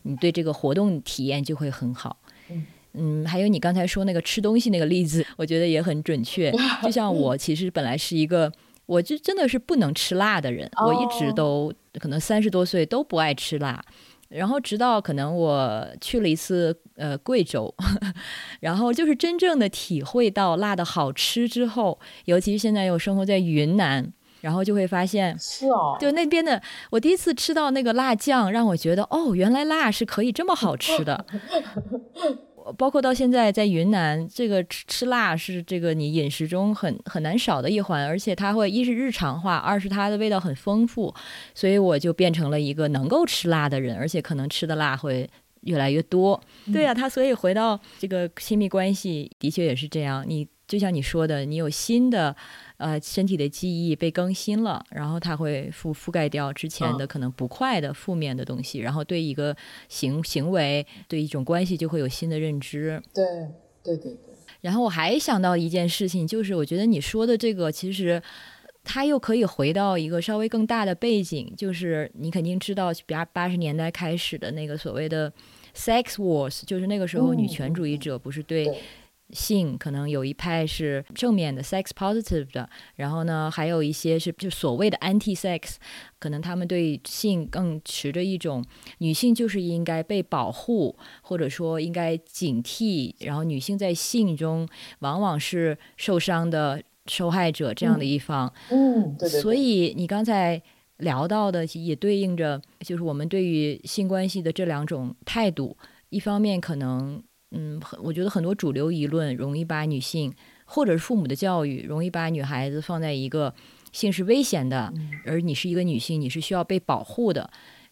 [0.02, 2.16] 你对这个活动体验就会很好。
[2.94, 6.52] 嗯，还有你刚才说那个吃东西那个例子，我觉得也很准确。
[6.82, 8.52] 就像我其实本来是一个。
[8.90, 13.80] 我就真的是不能吃辣的人，我一直都可能三十多岁都不爱吃辣，
[14.28, 17.72] 然后直到可能我去了一次呃贵州，
[18.58, 31.24] 然后就是真正的体会到辣的好吃之后，尤其是现在又生活在云南，然后就会发现是哦，就那边的我第一次吃到那个辣酱，让我觉得哦，原来辣是可以这么好吃的。
[32.72, 41.14] 包括到现在在云南，这个吃吃辣是这个你饮食中很很难少的一环，而且它会一是日常化，二是它的味道很丰富，
[41.54, 45.28] 所以我就变成了一个能够吃辣的人，而且可能吃的辣会
[45.62, 46.40] 越来越多。
[46.72, 50.24] 对呀，他所以回到这个亲密关系，的确也是这样。
[50.26, 52.34] 你就像你说的，你有新的。
[52.80, 59.54] 呃，身体的记忆被更新了，然后它会覆覆盖掉之前的可能不快的负面的东西，然后对一个
[59.90, 62.98] 行行为、对一种关系就会有新的认知。
[63.12, 63.22] 对，
[63.84, 64.34] 对对对。
[64.62, 68.22] 然后我还想到一件事情，就是我觉得你说的这个，其实
[68.82, 75.30] 它又可以回到一个稍微更大的背景，就是你肯定知道，比八十年代开始的那个所谓的
[75.76, 78.66] sex wars，就是那个时候女权主义者不是对。
[79.32, 85.76] 性可能有一派是正面的 sex positive 的，然后呢，还有一些是就所谓的 anti sex，
[86.18, 88.64] 可能他们对性更持着一种
[88.98, 94.68] 女性就是应该被保护，或者说应该警惕，然后女性在性中
[95.00, 98.52] 往往是受伤的受害者这样的一方。
[98.70, 99.40] 嗯，对对。
[99.40, 100.60] 所以你刚才
[100.98, 105.76] 聊到的也对应着，就是我们对于性关系的这两种态度，
[106.08, 107.22] 一方面可能。
[107.52, 110.32] 嗯，很，我觉得很多主流舆论容易把女性，
[110.64, 113.52] 或者是父母的教育，容易把女孩子放在一个
[113.92, 114.92] 性是危险的，
[115.24, 117.50] 而你是一个女性，你是需要被保护的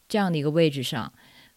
[0.09, 1.13] 这样的一个位置上。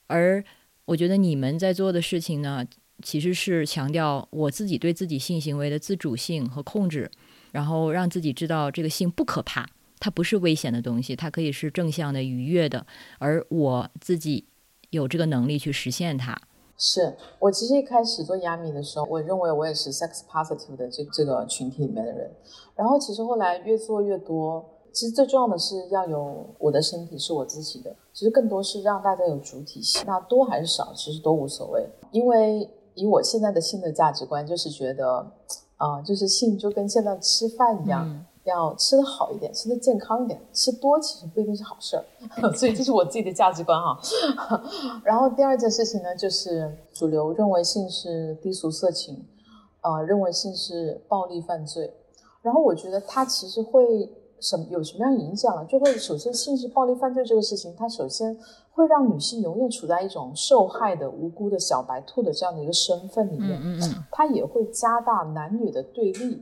[0.08, 0.44] 而
[0.86, 2.66] 我觉得你们在做的事情呢，
[3.04, 7.10] 其实是强调我自己对自己性行为的自主性和控制，
[7.52, 12.86] 然后让自己知道这个性不可怕，它不是危险的东西，它可以是正向的、愉悦的，
[13.20, 14.44] 而我自己
[14.90, 16.36] 有这个能力去实现它。
[16.84, 22.32] 是我其实一开始做亚米的时候，我认为我也是 sex positive 的这这个群体里面的人，
[22.76, 35.32] 然后其实后来越做越多，其实最重要的是要有我的身体是我自己的，其实更多是让大家有主体性，那多还是少其实都无所谓，因为以我现在的性的价值观，就是觉得，
[35.78, 38.26] 啊，就是性就跟现在吃饭一样。
[38.44, 42.04] 要吃的好一点，吃的健康一点，吃多其实不一定是好事儿，
[42.58, 44.00] 所以这是我自己的价值观哈。
[45.06, 49.24] 然后第二件事情呢，就是主流认为性是低俗色情，
[49.82, 51.94] 啊，认为性是暴力犯罪。
[52.42, 55.64] 然后我觉得它其实会什么有什么样影响啊？
[55.66, 58.36] 就会首先性是暴力犯罪这个事情，它首先
[58.72, 66.42] 会让女性永远处在一种受害的无辜的小白兔的这样的一个身份里面，嗯嗯嗯，它也会加大男女的对立。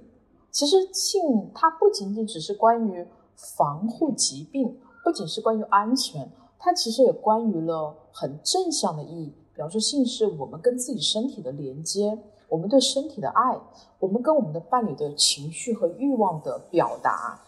[0.52, 9.34] 其实性它不仅仅只是关于防护疾病，不仅是关于安全，它其实也关于了很正向的意义。
[9.54, 13.60] 比方说，性是我们跟自己身体的连接，我们对身体的爱，
[14.00, 17.40] 我们跟我们的伴侣的情绪和欲望的表达。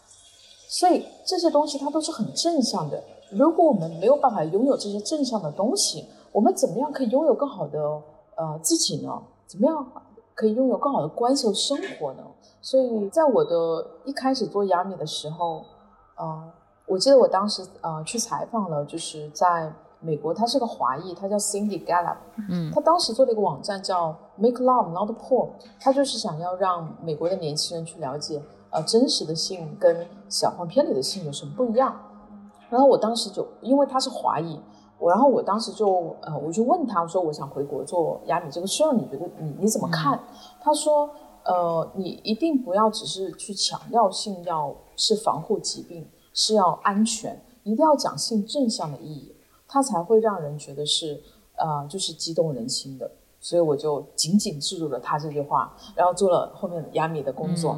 [0.67, 3.01] 所以这些东西它都是很正向的。
[3.29, 7.79] 如果我们没有办法拥有这些正向的东西，我们怎么样可以拥有更好的
[8.35, 9.21] 呃自己呢？
[9.47, 9.91] 怎么样
[10.35, 12.23] 可以拥有更好的关系和生活呢？
[12.61, 15.63] 所以在我的一开始做亚米的时候，
[16.15, 16.43] 呃，
[16.85, 22.17] 我记得我当时呃去采访了，就是在美国，他是个华裔，他叫 Cindy Gallup，
[22.49, 28.41] 嗯，他当时做了一个网站叫 Make Love Not Porn，他就是想要让美国的年轻人去了解，
[28.71, 31.95] 呃，真实的性跟小黄片里的性有什么不一样。
[32.69, 34.59] 然后我当时就因为他是华裔，
[35.01, 40.17] 我然后我当时就呃我就问他，我说我想回国做亚米这个事儿，你觉得你你怎么看？
[40.61, 41.09] 他说。
[41.43, 49.35] 呃，你一定不要只是去强调性要是防护疾病，是要安全，一定要讲性正向的意义，
[49.67, 51.19] 它才会让人觉得是
[51.57, 53.09] 呃，就是激动人心的。
[53.39, 57.75] 所以我就紧紧记住了他这句话，然后做了后面亚米的工作。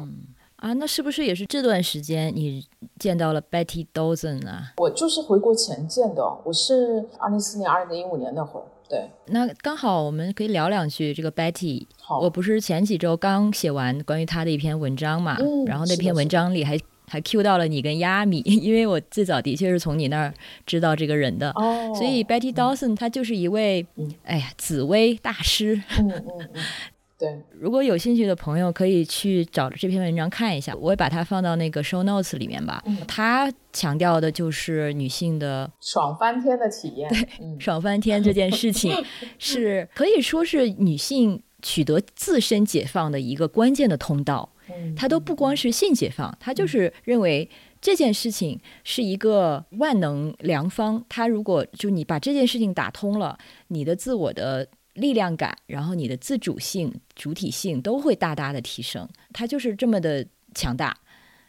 [0.56, 2.64] 啊，那是不是也是这段时间你
[2.98, 4.72] 见到了 Betty Dawson 啊？
[4.78, 8.64] 我就是回国前见的，我是二零一四年、二零一五年那会儿。
[8.88, 11.86] 对，那刚好我们可以聊两句这个 Betty。
[12.00, 15.36] 好，我不是前几周刚写完关于她的一篇文章嘛，
[15.66, 20.32] 然后那篇文章里还还 Q 到了你跟亚米， 因为我最早的确是从你那儿
[20.66, 23.86] 知道这个人的，哦，所以 Betty Dawson 她就是一位，
[24.22, 25.82] 哎呀，紫薇大师。
[25.98, 26.24] 嗯嗯
[26.54, 26.62] 嗯。
[27.16, 32.82] 对，如果有兴趣的朋友可以去找这篇文章看一下，我会把它放到那个 show notes 里面吧。
[32.86, 37.08] 嗯，他强调的就是女性的爽翻天的体验。
[37.08, 38.92] 对，爽翻天这件事情
[39.38, 44.50] 是可以说是女性取得自身解放的一个关键的通道。
[44.68, 47.48] 嗯，他都不光是性解放，他就是认为
[47.80, 51.04] 这件事情是一个万能良方。
[51.08, 53.38] 它如果就你把这件事情打通了，
[53.68, 54.66] 你的自我的。
[54.94, 60.96] 力量感，然后你的自主性、主体性都会大大的提升，它就是这么的强大。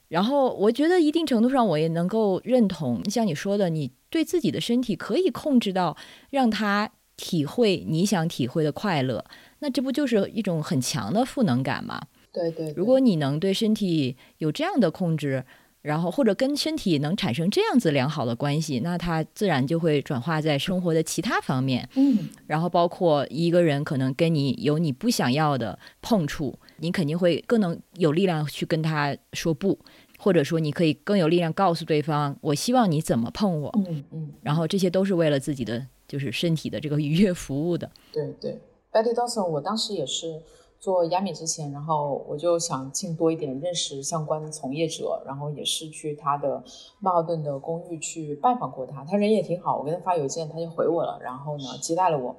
[0.08, 5.98] 然后我觉得一定程度上我也能够认同，像你说的，你对自己的身体可以控制到
[6.30, 9.26] 让它体会你想体会的快乐，
[9.60, 12.02] 那这不就是一种很强的赋能感吗？
[12.32, 12.72] 对对。
[12.76, 15.44] 如果你能对身体有这样的控制，
[15.86, 21.88] 然后或者跟身体能产生这样子良好的关系，那它自然就会转化在生活的其他方面。
[21.94, 22.28] 嗯。
[22.48, 29.78] 然后包括一个人可能跟你有你不想要的碰触，你肯定会更能有力量去跟他说不。
[30.18, 33.70] 或者说，你可以更有力量告诉对方，我希望你怎么碰我。
[33.76, 34.32] 嗯嗯。
[34.42, 37.92] 然后这些都是为了自己的就是身体的这个愉悦服务的。
[38.14, 38.58] 对对
[38.94, 40.42] ，Betty Dawson，我当时也是
[40.86, 46.64] 做亚米之前，然后我就想进多一点认识相关的从业者，然后也是去他的
[47.00, 52.36] 曼哈顿的公寓去拜访过他，他人也挺好，我给他发邮件，他就回我了，然后呢接待了我。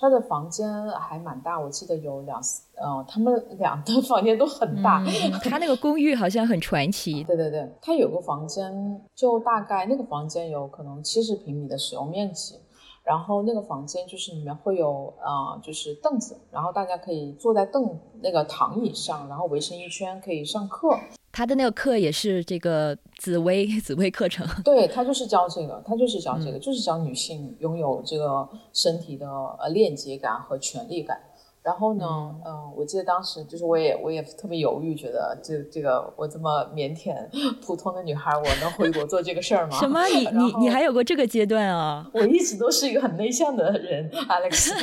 [0.00, 2.40] 他的房间还蛮大，我记得有两，
[2.74, 5.00] 呃，他们两的房间都很大。
[5.44, 7.22] 他那个公寓好像很传奇。
[7.22, 12.56] 对对对，他有个房间，就大概那个房间有可能七十平米的使用面积。
[13.04, 20.98] 然后那个房间就是里面会有啊，就是凳子，然后大家可以坐在凳那个躺椅上，然后围成一圈可以上课。
[21.30, 24.46] 他的那个课也是这个紫薇 紫薇课程。
[24.62, 29.28] 对他就是教这个，他就是教这个，就是教女性拥有这个身体的
[29.58, 31.20] 呃链接感和权利感。
[31.64, 32.04] 然后呢，
[32.44, 37.16] 嗯，我记得当时就是我也我也特别犹豫，觉得这这个我这么腼腆
[37.64, 39.72] 普通的女孩，我能回国做这个事儿吗？
[39.80, 40.04] 什么？
[40.04, 42.06] 你你你还有过这个阶段啊？
[42.12, 44.74] 我一直都是一个很内向的人，Alex。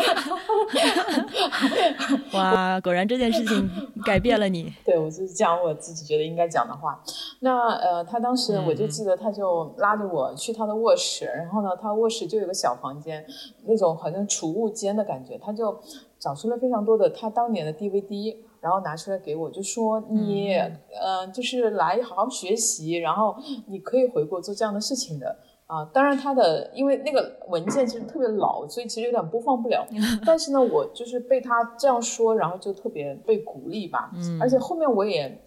[2.34, 3.70] 哇，果然这件事情
[4.04, 4.74] 改变了你。
[4.84, 7.00] 对，我就是讲我自己觉得应该讲的话。
[7.42, 13.24] 那呃，他当时我就记得，他就拉着我去他的卧室，然后呢，他卧室就有个小房间，
[13.68, 15.80] 那种好像储物间的感觉，他就。
[16.22, 25.84] 找出了非常多的他当年的 DVD，然后拿出来给我，就说你，呃，就是来好好学习，然后你可以回国做这样的事情的啊。
[25.92, 29.84] 当然，他的因为那个文件其实特别老，所以其实有点播放不了。
[30.24, 34.12] 但是呢，我就是被他这样说，然后就特别被鼓励吧。
[34.14, 34.40] 嗯。
[34.40, 35.44] 而且后面我也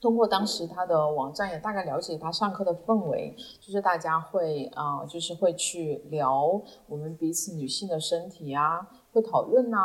[0.00, 8.84] 通过当时他的网站也大概了解他上课的氛围，就是大家会啊，就是会去聊我们彼此女性的身体啊。
[9.20, 9.78] 会讨论呐，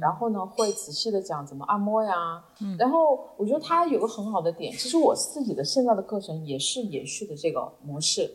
[0.00, 2.42] 然后呢，会仔细的讲怎么按摩呀。
[2.78, 8.30] 然后我觉得它有个很好的点，其实我自己的现在的课程也是延续的这个模式。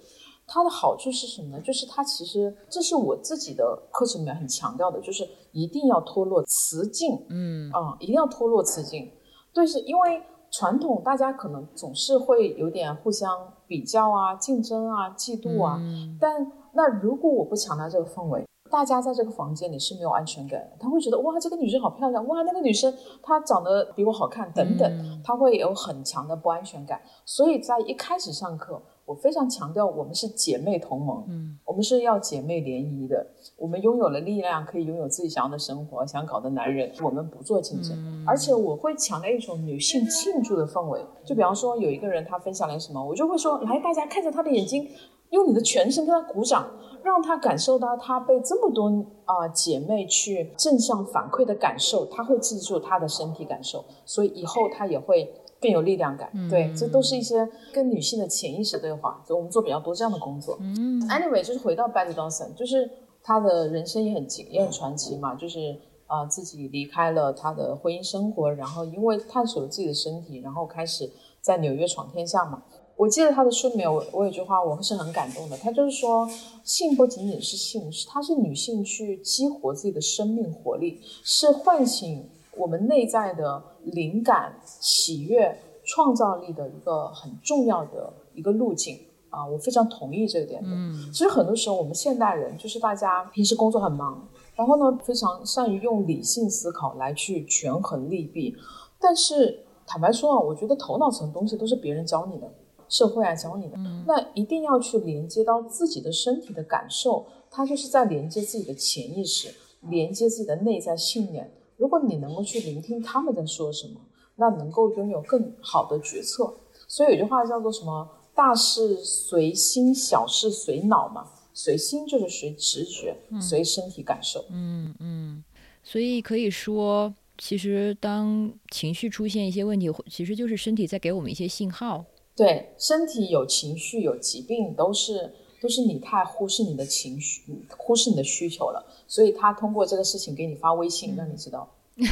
[0.45, 1.61] 它的好处是什么呢？
[1.61, 7.25] 就是它其实这是我自己的课程里面很强调的，就是一定要脱落雌竞。
[7.29, 9.09] 嗯啊，一定要脱落雌竞。
[9.53, 15.81] 对，是因为传统大家可能总是会有点互相比较啊、竞争啊、嫉妒啊。
[16.19, 18.45] 但那如果我不强调这个氛围。
[18.73, 26.99] 大家在这个房间里是没有安全感的，他会觉得哇，这个女生好漂亮，哇，那个女生她长得比我好看，等等，他会有很强的不安全感。
[27.23, 33.23] 所以在一开始上课，我非常强调我们是姐妹同盟，嗯，我们是要姐妹联谊的，
[33.57, 38.25] 我们拥有了力量，可以拥有自己想要的生活，想搞的男人，我们不做竞争。
[38.25, 44.89] 而且我会强调一种女性庆祝的氛围，就比方说有一个人他分享了什么，我就会说，来，大家看着他的眼睛，
[45.29, 46.65] 用你的全身跟他鼓掌。
[47.03, 48.87] 让他感受到他被这么多
[49.25, 55.31] 啊姐妹去正向反馈的感受，他会记住他的身体感受，所以以后他也会
[55.61, 56.31] 更有力量感。
[56.49, 60.57] 对，这都是一些跟女性的潜意识对话，就我们做比较多这样的工作。
[60.61, 62.89] 嗯，Anyway，就是回到 Betty Dawson，就是
[63.21, 65.77] 她的人生也很也很传奇嘛，就是
[66.07, 72.63] 啊自己离开了他的婚姻生活，然后因为探索了自己的身体，然后开始在纽约闯天下嘛。
[72.95, 75.57] 我记得他的书里面，我我有句话我是很感动的。
[75.57, 76.29] 他就是说，
[76.63, 89.43] 性不仅仅是性，是它是女性去激活自己的生命活力，是唤醒我们内在的灵感、喜悦、创造力的一个很重要的一个路径啊！
[89.45, 90.69] 我非常同意这一点的。
[90.69, 94.25] 嗯，其实很多时候我们现代人就是大家平时工作很忙，
[94.55, 98.55] 然后呢非常善于用理性思考来去权衡利弊，
[98.99, 102.47] 但是坦白说啊，我觉得头脑层东西都是别人教你的。
[102.93, 111.51] 社会啊，教你的，那一定要去连接到自己的身体的感受，它就是在连接自己的潜意识，连接自己的内在信念。
[111.77, 113.99] 如果你能够去聆听他们在说什么，
[114.35, 116.53] 那能够拥有更好的决策。
[116.87, 118.07] 所以有句话叫做什么？
[118.35, 121.25] 大事随心，小事随脑嘛。
[121.55, 124.45] 随心就是随直觉，随身体感受。
[124.51, 125.43] 嗯嗯。
[125.83, 132.05] 所以可以说，其实当情绪出现一些问题，其实就是身体在给我们一些信号。
[132.35, 137.43] 对，身体有情绪、有疾病，都是都是你太忽视你的情绪，
[137.77, 141.69] 忽视你的需求了，所以他通过这个事情给你发微信，让你知道。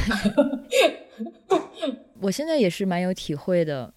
[2.20, 3.92] 我现在也是蛮有体会的，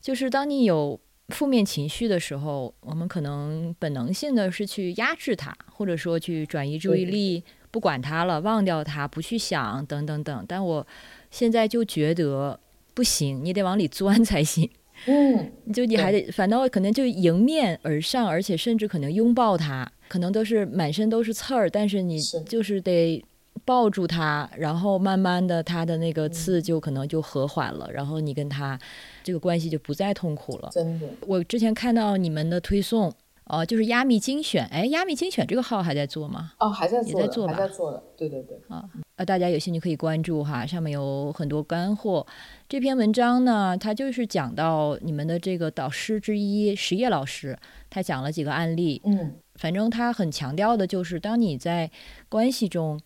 [0.00, 10.44] 就是当你有负面情绪的时候，我们可能本能性的是去压制它，或者说去转移注意力，不管它了，忘掉它，不去想，等等等。
[10.46, 10.86] 但我
[11.30, 12.60] 现在就觉得
[12.92, 14.70] 不行，你得往里钻才行。
[15.06, 23.24] 嗯，就你还得，反倒可能就迎面而上，而且甚至可能拥抱他，可能都是满身都是刺儿，但是你就是得
[23.64, 28.78] 抱住他，然后慢慢的，他的那个刺就可能就和缓了，然后你跟他
[29.22, 30.68] 这个关系就不再痛苦了。
[30.72, 33.12] 真的，我之前看到你们的推送。
[33.46, 36.52] 哦，就是压米精选，哎，压米精选这个号还在做吗？
[36.60, 38.56] 哦，还在做，在做还在做的，对对对。
[38.68, 42.26] 啊，呃，大家有兴趣可以关注哈，上面有很多干货。
[42.66, 47.58] 这篇文章呢，它就是讲到你们的这个导师之一石业老师，
[47.90, 49.02] 他讲了几个案例。
[49.04, 51.90] 嗯，反正他很强调的就是，当你在
[52.30, 52.98] 关系中，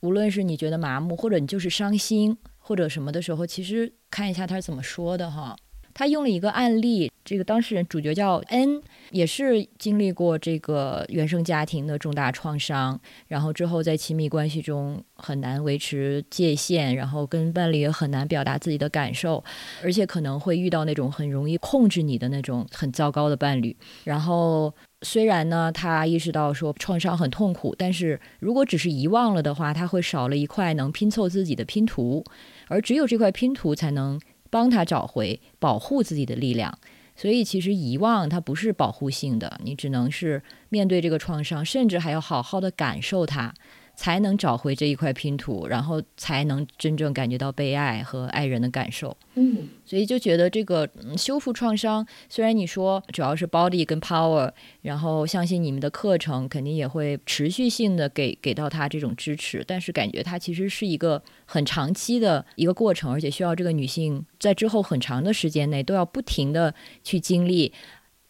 [0.00, 5.54] 无论是你觉得麻木，或者你就是伤心，或者什么的时候，其实看一下他是怎么说的哈。
[5.98, 8.80] 他用了一个案例，这个当事人主角叫 N，
[9.10, 19.42] 也是经历过这个原生家庭的重大创伤，然后之后在亲密关系中很难维持界限，然后跟伴侣也很难表达自己的感受，
[19.82, 23.76] 而且可能会遇到那种很容易控制你的那种很糟糕的伴侣。
[24.04, 24.72] 然后
[25.02, 32.22] 虽然呢，他意识到说创伤很痛苦，但是如果只是遗忘了的话，他会少了一块能拼凑自己的拼图，
[32.68, 34.20] 而只有这块拼图才能。
[34.50, 36.78] 帮他找回保护自己的力量，
[37.16, 43.52] 所以其实遗忘它不是保护性的，你只能是面对这个创伤，甚至还要好好的感受它。
[43.98, 49.16] 才能找回这一块拼图，然后才能真正感觉到被爱和爱人的感受。
[49.34, 66.72] 嗯，所以就觉得这个修复创伤，虽然你说主要是 body 跟 power，然后相信你们的课程肯定也会持续性的给给到他这种支持，但是感觉它其实是一个很长期的一个过程，而且需要这个女性在之后很长的时间内都要不停的
[67.02, 67.72] 去经历。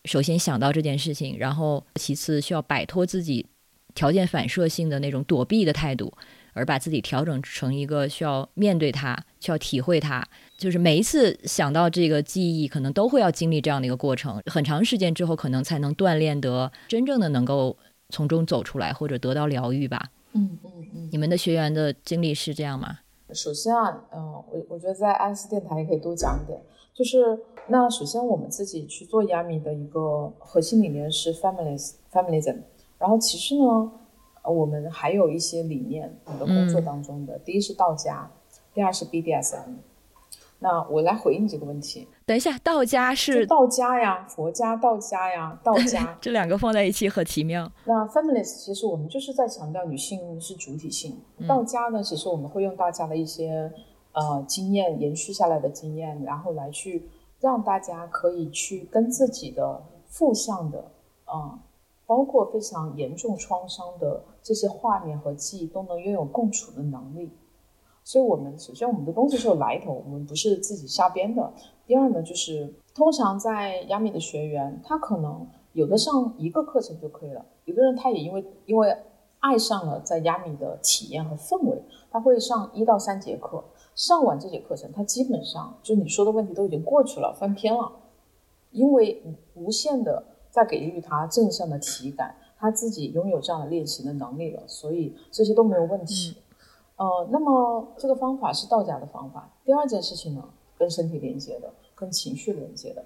[0.07, 3.45] 首先想到这件事情，然后其次需要摆脱自己。
[3.99, 6.13] 条件反射性的那种躲避的态度，
[6.53, 10.25] 而把自己调整成一个需要面对它、需要体会它，
[10.57, 17.77] 就是每一次想到这个记忆，可能都会要经历这样的一个过程，很长时间之后，可能才能锻炼得真正的能够
[18.11, 20.01] 从中走出来，或者得到疗愈吧。
[20.35, 21.09] 嗯嗯嗯。
[21.11, 23.01] 你们的学员的经历是这样吗？
[23.33, 24.23] 首先啊，嗯，
[24.53, 26.61] 我我觉得在爱思电台也可以多讲一点，
[26.95, 27.37] 就是
[27.67, 32.59] 那首先我们自己去做亚米的一个核心理念是 families familyism。
[32.99, 33.93] 然后其实呢，
[34.45, 38.31] 我们还有一些理念，我们的工作当中的，第一是道家，
[38.75, 39.77] 第二是 BDSM。
[40.61, 42.09] 那我来回应这个问题。
[42.27, 47.71] 等一下，道家是道家呀，佛家、道家呀，道家 这两个放在一起很奇妙。
[47.85, 51.17] 那 feminist 其实我们就是在强调女性是主体性。
[51.47, 53.73] 道家呢，其实我们会用道家的一些
[54.11, 60.91] 呃经验延续下来的经验，然后来去让大家可以去跟自己的负向的
[61.27, 61.57] 啊。
[62.09, 67.31] 包括非常严重创伤的这些画面和记忆都能拥有共处的能力，
[68.03, 71.53] 所以，我们首先我们的东西是有来头，我们不是自己瞎编的。
[71.87, 78.97] 第二呢，就是通常在亚米的学员，他可能有的上一个课程就可以了，有的人他也因为因为
[79.41, 83.63] 爱上了在亚米的体验和氛围，他会上一到三节课，
[83.95, 87.93] 上完这节课程，他基本上就你说的问题都已经过去了，翻篇了，
[88.71, 89.23] 因为
[89.55, 90.25] 无限的。
[90.59, 96.37] 在给予他正向的体感，他自己拥有这样的练习的能力了，所以这些都没有问题。
[96.97, 99.49] 呃，那么这个方法是道家的方法。
[99.65, 100.43] 第二件事情呢，
[100.77, 103.05] 跟身体连接的，跟情绪连接的。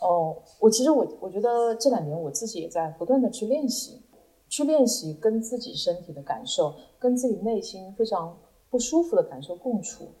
[0.00, 4.00] 哦，我其实我我觉得这两年我自己也在不断的去练习，
[4.48, 8.38] 去练习跟自己身体的感受，跟自己内心非常
[8.70, 10.12] 不舒服的感受共处。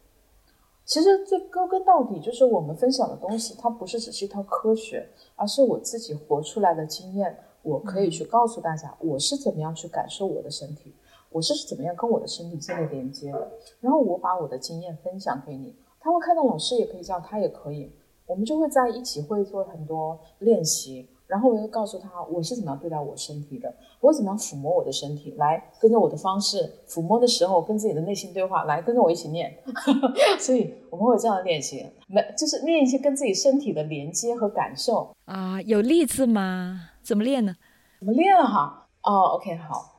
[0.84, 7.36] 其实最归根到底就是我们分享的东西，它不是只是一套科学，而是我自己活出来的经验。
[7.62, 10.92] 我可以去告诉大家，我是怎么样去感受我的身体，
[11.30, 13.52] 我是怎么样跟我的身体建立连接的。
[13.80, 17.92] 然后我把我的经验分享给你，他会看到老师也可以这样，他也可以，
[18.26, 21.08] 我们就会在一起会做很多练习。
[21.32, 29.50] 然后我又告诉他，我是怎么样对待我身体的，我怎么样抚摸我的身体，来跟着我的方式抚摸的时候，跟自己的内心对话，来跟着我一起念。
[30.38, 35.58] 所以我们会有这样的练习，没就是练一些跟自己身体的连接和感受啊。
[35.62, 36.90] 有例子吗？
[37.02, 37.56] 怎么练呢？
[38.00, 38.86] 怎么练哈？
[39.02, 39.90] 哦，OK，好，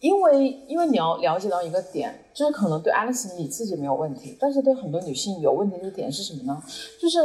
[0.00, 6.62] 因为因为你要了解到一个点，就是可能对 Alice 你自己没有问题，但是对很多女性有问题的点是什么呢？
[6.98, 7.18] 就是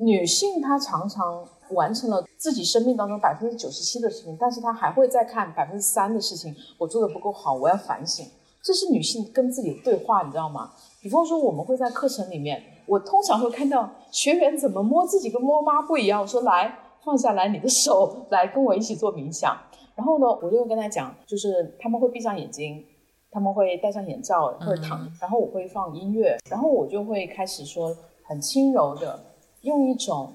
[0.00, 1.46] 女性她常常。
[1.70, 8.26] 完成了自己生命当中百分之九十七的事情，但是她还会再看百分之三的事情，我做的不够好，我要反省。
[8.60, 10.72] 这是女性跟自己的对话，你知道吗？
[11.00, 16.20] 比方说，我们会在课程里面，我通常会看到学员怎么摸自己跟摸妈不一样。
[16.20, 19.56] 我说来，放下来你的手，来跟我一起做冥想。
[19.94, 22.84] 然后呢，我就会跟他讲，就是他们会闭上眼睛，
[23.30, 29.18] 他们会戴上眼罩或者躺，然后我会放音乐，然后我就会开始说很轻柔的，
[29.62, 30.32] 用一种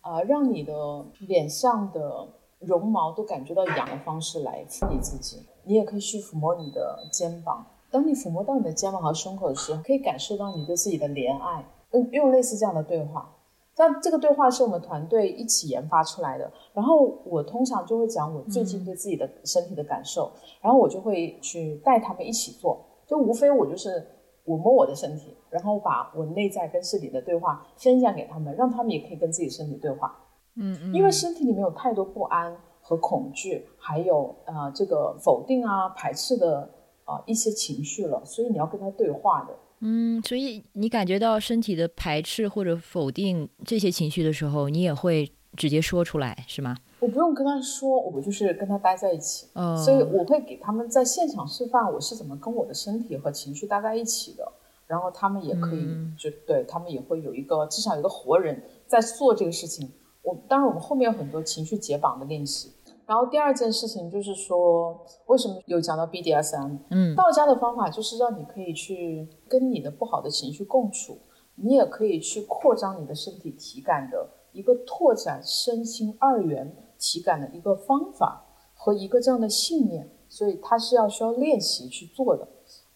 [0.00, 2.28] 啊让你的脸上的
[2.60, 5.42] 绒毛都感觉到痒的方式来抚你自己。
[5.64, 11.64] 你也可以去抚摸你的肩膀，当你抚摸到你的肩膀和胸口的时候，可以感受到你对自己的怜爱。
[11.90, 13.32] 嗯，用类似这样的对话。
[13.74, 16.50] 但这个对话是我们团队一起研发出来的。
[16.72, 22.78] 然后我通常就会讲我最近对自己的身体的感受，然后我就会去带他们一起做。
[23.06, 24.06] 就无非我就是
[24.44, 30.14] 我摸我的身体，然后把我内在跟身体的对话分享给他们，让他们也可以跟自己身体对话。
[30.56, 30.94] 嗯嗯。
[30.94, 36.68] 因为身体里面有太多不安和恐惧，还有呃这个否定啊、排斥的
[37.04, 39.54] 啊一些情绪了，所以你要跟他对话的。
[39.80, 46.76] 嗯，所以你感觉到身体的排斥或者否定这些情绪的时候，你也会直接说出来，是吗？
[46.98, 49.48] 我不用跟他说，我就是跟他待在一起。
[49.52, 54.50] 嗯，所以我会给他们在现场示范我是怎么跟我的身体和情绪待在一起的，
[54.86, 59.90] 然后他们也可以就对他们也会有一个至少有一个活人在做这个事情。
[60.22, 62.72] 我当然我们后面有很多情绪解绑的练习。
[63.06, 66.78] 然后第二件事情就是说，为什么有讲到 BDSM？
[66.90, 71.16] 嗯，道家的方法就是让你可以去跟你的不好的情绪共处，
[71.54, 82.48] 你也可以去扩张你的身体体感的一个拓展身心二元体感的一个方法和一个这样的信念，所以它是要需要练习去做的。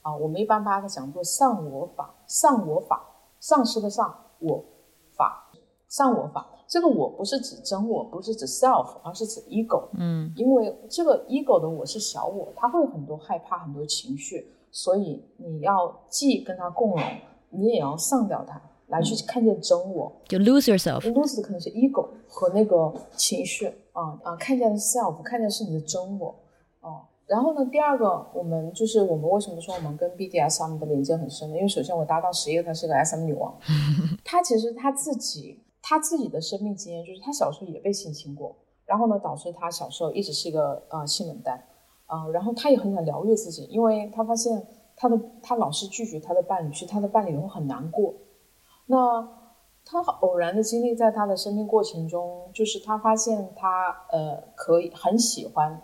[0.03, 3.03] 啊，我们一般把它讲做上我法，上我法，
[3.41, 4.65] 上师的上我
[5.17, 5.51] 法，
[5.89, 6.47] 上我法。
[6.67, 9.89] 这个我不是指真我，不是指 self，而是指 ego。
[9.95, 17.01] 嗯，因为这个 ego 的我是小我，他会有很多害怕，很多情绪，所以你要既跟他共融，
[17.49, 20.13] 你也要上掉它，来去看见真我。
[20.29, 21.01] 就 lose yourself。
[21.13, 26.35] lose 的可能是 ego 和那个情绪啊啊，看见的 self，看见是你的真我哦。
[27.31, 31.57] 然后呢，第二个，我们就是我们为什么说我们跟 BDSM 的连接很深呢？
[31.57, 33.57] 因为首先我搭档十一，她是个 SM 女王，
[34.25, 35.63] 她其实她自己。
[35.83, 38.55] 她自己的生命经验就是，她小时候也被性侵过，
[38.85, 41.59] 然后呢，导致她小时候一直是一个呃性冷淡，
[42.07, 44.63] 啊，然后她也很想疗愈自己，因为她发现
[44.95, 48.13] 她的她老是拒绝她的伴侣，其实他的伴侣会很难过。
[48.87, 49.27] 那
[49.85, 55.81] 他偶然的经历在他的生命过程中，就是他发现他呃可以很喜欢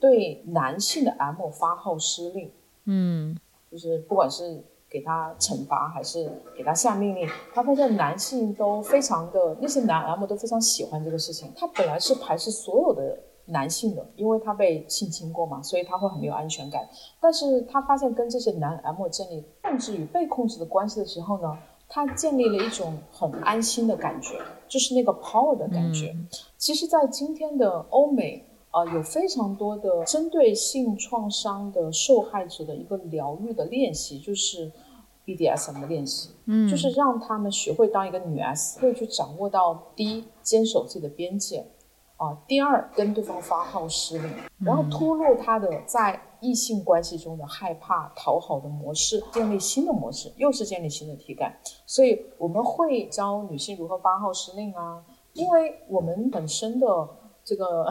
[0.00, 2.50] 对男性的 M 发号施令，
[2.84, 3.38] 嗯，
[3.70, 4.62] 就是不管是。
[4.90, 7.28] 给他惩罚还是给他下命令？
[7.52, 11.52] 他发现男性都非常的那些男 M 都非常喜欢这个事情。
[11.54, 16.88] 他本来是排斥所有的男性的，因为他被性侵过嘛，所以他会很没有安全感。
[17.20, 26.16] 但是他发现跟这些男 M 建立控制与被控制的关系的时候呢，他建立了一种很安心的感觉，就是那个 power 的感觉。
[26.56, 28.42] 其实，在今天的欧美。
[28.70, 34.70] 啊，有非常多的针对性创伤的受害者的一个疗愈的练习，就是
[35.24, 41.66] BDSM 的练习，嗯，就是让他们学会当一个女 S，会去掌握到第一，坚守自己的边界，
[42.18, 51.58] 啊，第二，跟对方发号施令，然后突露他的在异性关系中的害怕、讨好的模式，建立新的模式，又是建立新的体感。
[51.86, 55.02] 所以我们会教女性如何发号施令啊，
[55.32, 56.86] 因为我们本身的
[57.42, 57.86] 这个。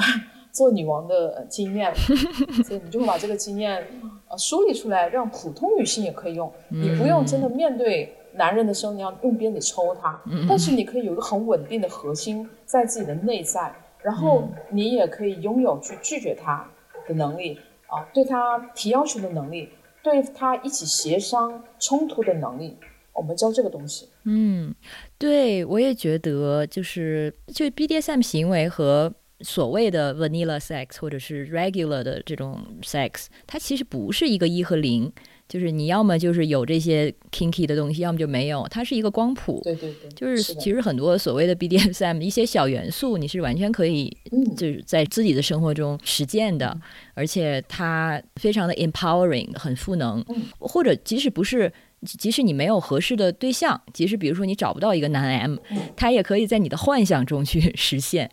[0.57, 1.93] 做女王的经验，
[2.65, 3.85] 所以你就会把这个经验
[4.27, 6.51] 呃梳理出来，让普通女性也可以用。
[6.69, 16.67] 你不用真的面对男人的时候，你要用鞭子抽他，但是你可以有一个很稳定的核心在自己的内在，然后你也可以拥有去拒绝他
[17.07, 19.69] 的能力啊，对他提要求的能力，
[20.01, 22.75] 对他一起协商冲突的能力。
[23.13, 24.09] 我们教这个东西。
[24.25, 24.73] 嗯，
[25.19, 29.13] 对我也觉得，就是就 BDSM 行为和。
[29.41, 35.11] 所谓的 vanilla sex 或者是 regular 的这种 sex，它其实不是一个一和零，
[35.47, 39.61] 就是你要么就是有这些 kinky 的东西，要么就没有，它是一个光谱。
[39.63, 44.15] 对对对，就是其实很多所谓的 BDSM 一些小元素，你是完全可以
[44.57, 46.75] 就是在自己的生活中实践的，
[47.13, 50.25] 而且它非常的 empowering，很赋能。
[50.59, 51.71] 或者即使不是，
[52.03, 55.57] 即使你没有合适的对象，即使比如说你找不到一个男 M，
[55.95, 58.31] 他也可以在你的幻想中去实现。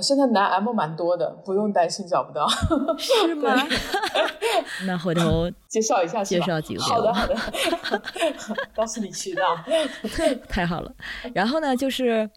[0.00, 2.48] 现在男 M 蛮多的，不用担心找不到。
[2.96, 3.54] 是吗？
[4.86, 6.82] 那回头 介绍一下，介绍几个。
[6.82, 7.34] 好的，好的。
[8.74, 9.42] 告诉你渠道。
[10.48, 10.94] 太好了。
[11.34, 12.28] 然后呢，就是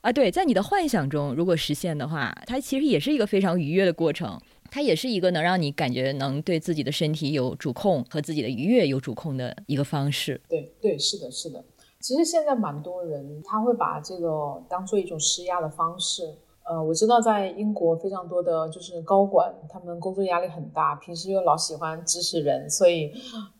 [0.00, 4.40] 啊，对，在你的幻想中，如果实现的话，它其实也是一个非常愉悦的过程。
[4.70, 10.40] 它也是一个能让你感觉能对自己的身体有主控和自己的愉悦有主控的一个方式。
[10.48, 11.62] 对对，是的，是的。
[12.00, 16.34] 其实现在蛮多人他会把这个当做一种施压的方式。
[16.64, 23.12] 呃，我知道在英国非常多的就是高管，他们工作压力很大，平时又老喜欢指使人，所以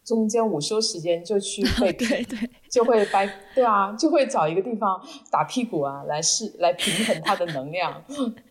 [0.04, 2.38] 中间午休时间就去 被对对，
[2.70, 5.00] 就会掰对啊，就会找一个地方
[5.32, 8.02] 打屁股啊，来试来平衡他的能量，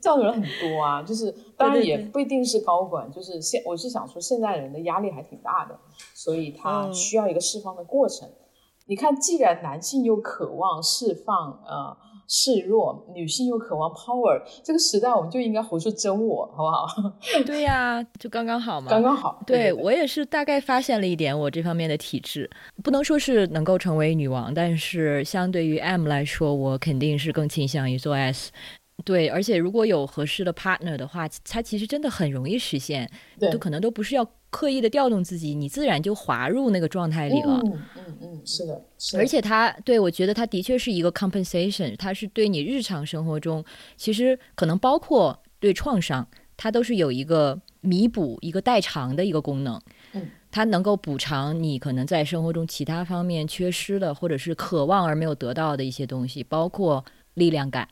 [0.02, 1.02] 这样的人很多啊。
[1.02, 5.80] 就是当然也不一定是高管，就是现我是想说，现在人的压力还挺大的，
[6.14, 8.30] 所以他需要一个释放的过程。
[8.88, 11.96] 你看，既然男性又渴望释放，呃。
[12.34, 17.14] 示弱，女性又渴望 power，这个时代我们就应该活出真我，好不好？
[17.46, 19.44] 对呀，就刚刚好嘛，刚刚好。
[19.46, 22.50] 对我也是大概发现了一点我这方面的体质，
[22.82, 28.50] 不能说是能够成为女王，但是相对于 M 来说，我肯定是更倾向于做 S。
[29.04, 33.12] 对，而且如果有合适的 partner 的话，它其实真的很容易实现，
[33.52, 34.26] 都可能都不是要。
[34.52, 37.60] 刻意的调动自己，你自然就滑入那个状态里了。
[37.64, 38.80] 嗯嗯嗯，是的。
[39.18, 43.64] 而且他对我觉得他的确是一个 compensation，他是对你日常生活中，
[43.98, 46.28] 其实可能包括对创伤，
[46.58, 49.82] 它都是有一个弥补、一个代偿的一个功能。
[50.14, 57.04] 嗯，它能够补偿你可能在生活中其他方面缺失的，或者是渴望而没有得到的一些东西，包括
[57.36, 57.88] 力量感，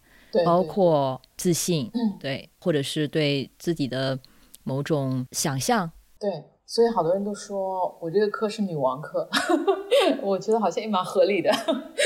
[0.45, 4.20] 包括自信，嗯，对，或者是对自己的
[4.64, 5.89] 某种想象。
[6.20, 9.28] 对，所以好多人都说我这个课是女王课，
[10.22, 11.49] 我觉得好像也蛮合理的。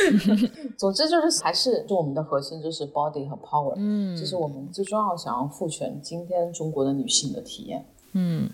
[0.78, 7.84] 总之就是还是就我们的核心就是 body 和 power，嗯，这是我们最重要想要赋权今天中国的女性的体验。
[8.11, 8.47] 嗯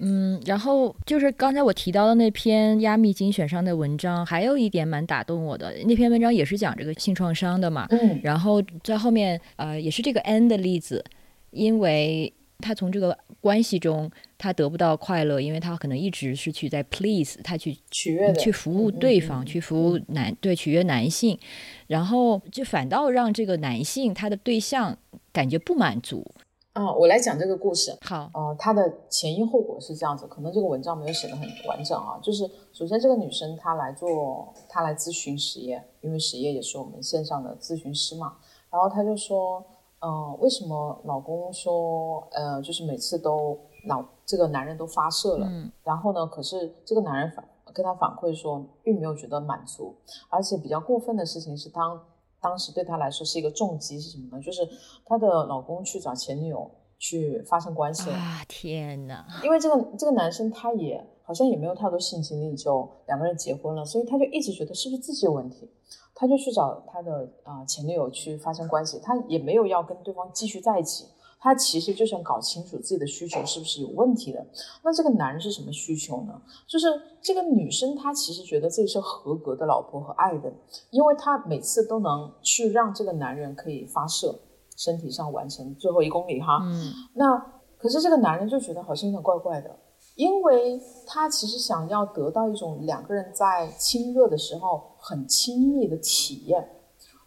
[0.00, 11.04] 嗯，然后就是刚才我提到的那篇亚密精选上的文章，还有一点蛮打动我的，那篇文章也是讲这个性创伤的嘛，嗯，然后在后面呃也是这个 N 的例子，
[11.52, 12.32] 因为。
[12.64, 21.38] 他从这个关系中，他得不到快乐，因为他可能一直是去在 please 他去取悦去服务对方，去服务男对取悦男性，
[21.86, 24.96] 然后就反倒让这个男性他的对象
[25.30, 26.26] 感觉不满足。
[26.72, 27.94] 啊，我来讲这个故事。
[28.00, 32.18] 好，呃，他的前因后果是这样子，可能这个文章没有写的很完整啊。
[32.22, 38.38] 就是首先这个女生她来做，她来咨询实业，因为实业也是我们线上的咨询师嘛，
[38.70, 39.62] 然后她就说。
[40.04, 45.46] 嗯，为什么老公说，呃，就是每次都老这个男人都发射了，
[45.82, 47.42] 然后呢，可是这个男人反
[47.72, 49.94] 跟他反馈说，并没有觉得满足，
[50.28, 51.98] 而且比较过分的事情是，当
[52.40, 54.42] 当时对他来说是一个重击是什么呢？
[54.42, 54.68] 就是
[55.06, 58.44] 他的老公去找前女友去发生关系了啊！
[58.46, 59.26] 天哪！
[59.42, 65.70] 因为这个这个男生他也好像也没有太多性经历，就两个人结婚了，所以他就一直觉得是不是自己有问题。
[66.14, 71.06] 他就去找他的啊前女友去发生关系，他也没有要跟对方继续在一起，
[71.40, 74.46] 他其实就想搞清楚自己的需求是不是有问题的。
[74.82, 76.40] 那这个男人是什么需求呢？
[76.66, 76.86] 就是
[77.20, 80.54] 这个女生她其实觉得自己是合格的老婆和爱人，
[80.90, 84.38] 因为她每次都能去让这个男人可以发射，
[84.76, 86.60] 身体上完成最后一公里哈。
[86.62, 86.92] 嗯。
[87.14, 87.36] 那
[87.76, 89.78] 可是这个男人就觉得好像有点怪怪的。
[90.16, 96.66] 因为他其实想要得到一种两个人在亲热的时候很亲密的体验，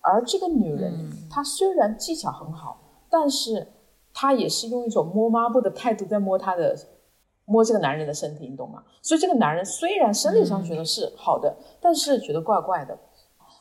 [0.01, 3.67] 而这个女人她虽然技巧很好，但是
[4.11, 6.75] 她也是用一种摸抹布的态度在摸她的
[7.45, 8.83] 摸这个男人的身体，你懂吗？
[9.03, 12.97] 所以这个男人虽然生理上觉得是好的，但是觉得怪怪的，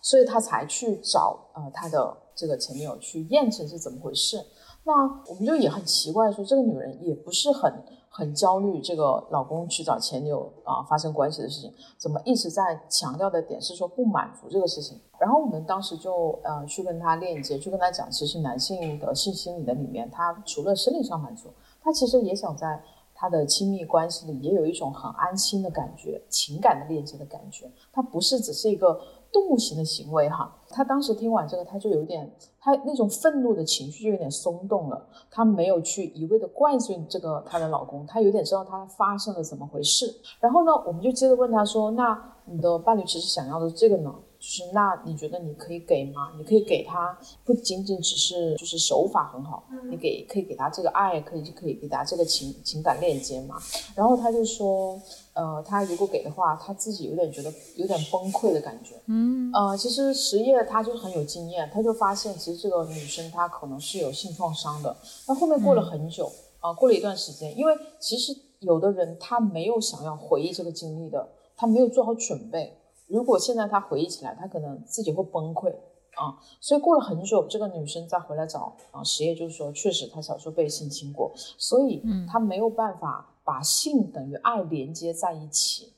[0.01, 4.43] 所以他才去找呃他的这个前女友去验证是怎么回事。
[4.85, 7.71] 那我们就也很奇怪，说这个女人也不是很。
[8.17, 14.99] 很焦虑，这个老公去找前女友啊发生关系的事情，怎么一直在强调的点是说不满足这个事情？
[15.19, 21.51] 然后我们当时就呃去跟他链接，去跟他讲，其实男性的性心理的里面，他除了生理上满足，
[21.83, 22.83] 他其实也想在
[23.14, 28.99] 他的亲密关系里也有一种很安心的感觉，情感的链接的感觉，他不是只是一个。
[29.33, 35.07] 动物型的行为，哈，她当时听完这个，她就有点，她那种愤怒的情绪就有点松动了。
[35.31, 40.14] 她没有去一味的怪罪这个她的老公，她有点知道他发生了怎么回事。
[40.41, 44.14] 然后呢，我们就接着问她说：“那你的伴侣其实想要的这个呢？
[44.39, 46.33] 就是那你觉得你可以给吗？
[46.37, 53.57] 你可以给他，不仅仅只是就是手法很好，你给可以给他这个爱，可以就可以给他这个情情感链接嘛？”
[53.97, 55.01] 然后他就说。
[55.37, 58.95] 呃，他如果给的话，他自己有点觉得有点崩溃的感觉。
[59.05, 64.97] 嗯，呃，其实实业他就很有经验，他就发现其实这个女生她可能是有性创伤的。
[65.28, 72.74] 那后面过了很久啊，过了一段时间，因为其实有的人他没有想要回忆这个经历的，他没有做好准备。
[73.07, 75.70] 如果现在他回忆起来，他可能自己会崩溃
[76.14, 76.41] 啊。
[76.62, 83.34] 所以过了很久，这个女生再回来找啊实业，就是说确实她小时候被性侵过，所以她没有办法。
[83.47, 85.92] 把性等于爱连接在一起，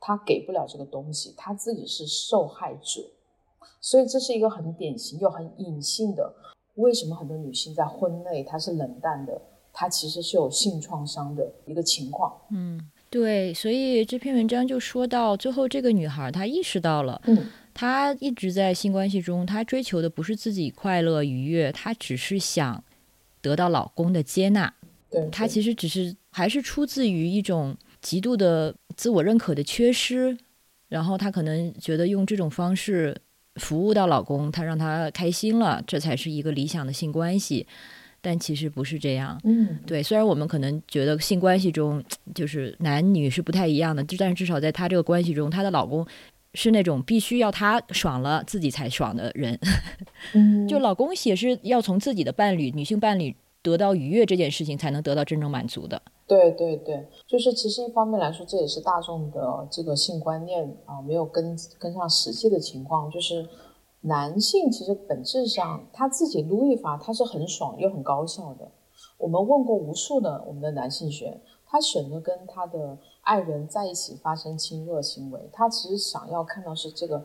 [0.00, 3.00] 他给不了这个东西，他自己是受害者，
[3.80, 6.34] 所以这是一个很典型又很隐性的
[6.74, 9.40] 为什么很多女性在婚内她是冷淡的？
[9.72, 12.36] 她其实是有性创伤的一个情况。
[12.50, 22.82] 嗯，对，所以这篇文章就说到最后，这个女孩她意识到了，嗯，她一直在性关系中，她追求的不是自己快乐愉悦，她只是想
[23.40, 24.74] 得到老公的接纳。
[25.10, 30.36] 对，她其实只是还是出自于一种极度的自我认可的缺失，
[30.88, 33.16] 然后她可能觉得用这种方式
[33.56, 37.66] 服务到老公，她让他开心了，这才是一个理想的性关系。
[38.22, 40.02] 但其实不是这样，嗯，对。
[40.02, 42.04] 虽然我们可能觉得性关系中
[42.34, 46.06] 就是男女是不太一样的，但是至少在她这个关系中，她的老公
[46.52, 49.58] 是那种必须要她爽了自己才爽的人。
[50.34, 56.00] 嗯，就老公也是要从自己的伴侣、女性伴侣得到愉悦这件事情，才能得到真正满足的。
[56.26, 63.48] 对对对，就是其实一方面来说，这也是大众的这个性观念啊，没有跟跟上实际的情况，就是。
[64.02, 68.66] 男性其实本质上他自己撸一发，他是很爽又很高效的。
[69.18, 77.22] 我们问过无数的我们的男性学，他选择跟他的爱人在一起发生亲热行为，他其实想要看到是这个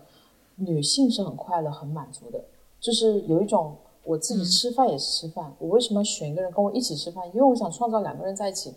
[0.58, 2.44] 女性是很快乐、很满足的，
[2.82, 7.26] 就是有一种我自己吃饭也是吃饭，我为什么要选一个人跟我一起吃饭？
[7.28, 8.74] 因为我想创造两个人在一起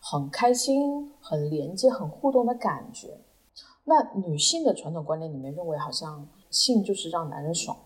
[0.00, 3.18] 很开心、很连接、很互动的感觉。
[3.84, 6.28] 那女性的传统观念里面认为，好像。
[6.50, 7.78] 性就是让男人爽，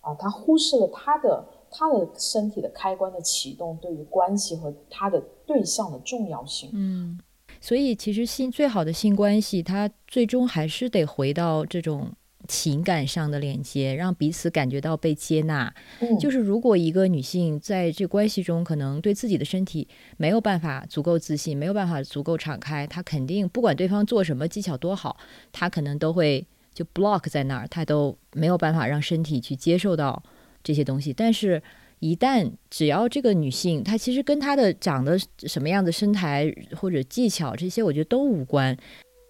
[0.00, 6.70] 啊，她忽视了她的他的身体的开关的启动对于关系和她的对象的重要性。
[6.72, 7.18] 嗯，
[7.60, 12.12] 所以其实性最好的性关系，它最终还是得回到这种
[12.48, 15.74] 情感上的连接，让彼此感觉到被接纳。
[16.00, 19.86] 嗯，就是如果一个女性在这关系中，可能对自己的身体
[20.16, 25.16] 没有办法足够自信，没有办法足够敞开，她肯定不管对方做什么技巧多好，
[25.52, 26.46] 她可能都会。
[26.74, 30.20] 就 block 在那儿，她都没有办法让身体去接受到
[30.60, 31.12] 这些东西。
[31.12, 31.62] 但是，
[32.00, 35.16] 一旦只要这个女性，她其实跟她的长得
[35.46, 38.76] 什么样的身材或者技巧这些，我觉得都无关。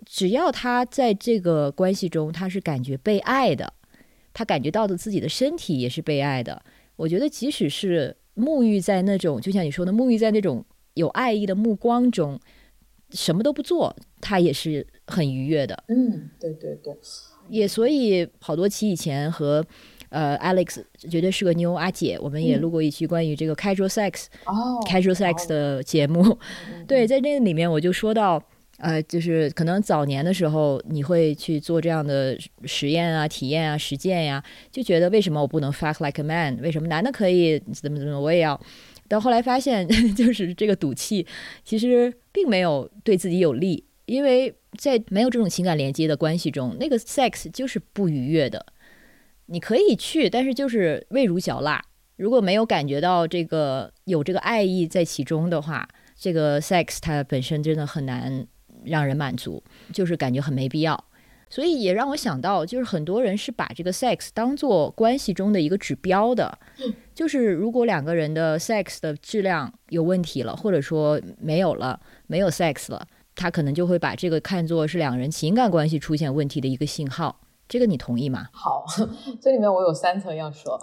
[0.05, 3.73] 只要他在这个关系中，他是感觉被爱的，
[4.33, 6.63] 他感觉到的自己的身体也是被爱的。
[6.97, 12.39] 我觉得，即使是沐浴在那种，就像你说的，沐浴在那种有爱意的目光中，
[13.11, 15.85] 什么都不做，他也是很愉悦的。
[15.89, 16.97] 嗯，对对对。
[17.51, 19.63] 也所以好多期以前和
[20.09, 26.39] 呃 Alex 绝对是个妞阿姐，我们也录过一期关于这个 casual sex 哦 casual sex 的节目。
[26.89, 28.43] 对，在那个里面我就说到，
[28.79, 36.59] 呃，就是可能早年的时候你会去做这样的实验啊、体验啊、实践呀，就觉得为什么我不能 fuck like a man？
[36.61, 38.61] 为什么男的可以怎么怎么我也要？
[39.09, 41.27] 到后来发现， 就是这个赌气
[41.65, 43.85] 其实并没有对自己有利。
[44.07, 48.67] 因为在没有这种情感连接的关系中，那个 sex 就是不愉悦的。
[49.47, 51.83] 你可以去，但是就是味如嚼蜡。
[52.17, 58.47] 如果没有感觉到这个有这个爱意在其中的话，这个 sex 它本身真的很难
[58.85, 59.63] 让人满足，
[59.93, 61.05] 就是感觉很没必要。
[61.51, 66.59] 所以也让我想到，就是很多人是把这个 sex 当做关系中的一个指标的。
[67.15, 73.07] 就是如果两个人的 sex 的质量有问题了，或者说没有了，没有 sex 了。
[73.37, 78.49] 他可能就会把这个看作是两人情感关系出现问题的一个信号，这个你同意吗？
[78.53, 78.85] 好，
[79.41, 80.81] 这里面我有三层要说。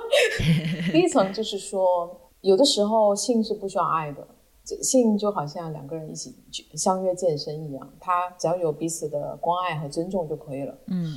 [0.92, 4.26] 第一层就是说，有的时候性是不需要爱的，
[4.64, 6.34] 性就好像两个人一起
[6.74, 10.78] 相约健身一样，他只要有彼此的关爱和尊重就可以了。
[10.86, 11.14] 嗯，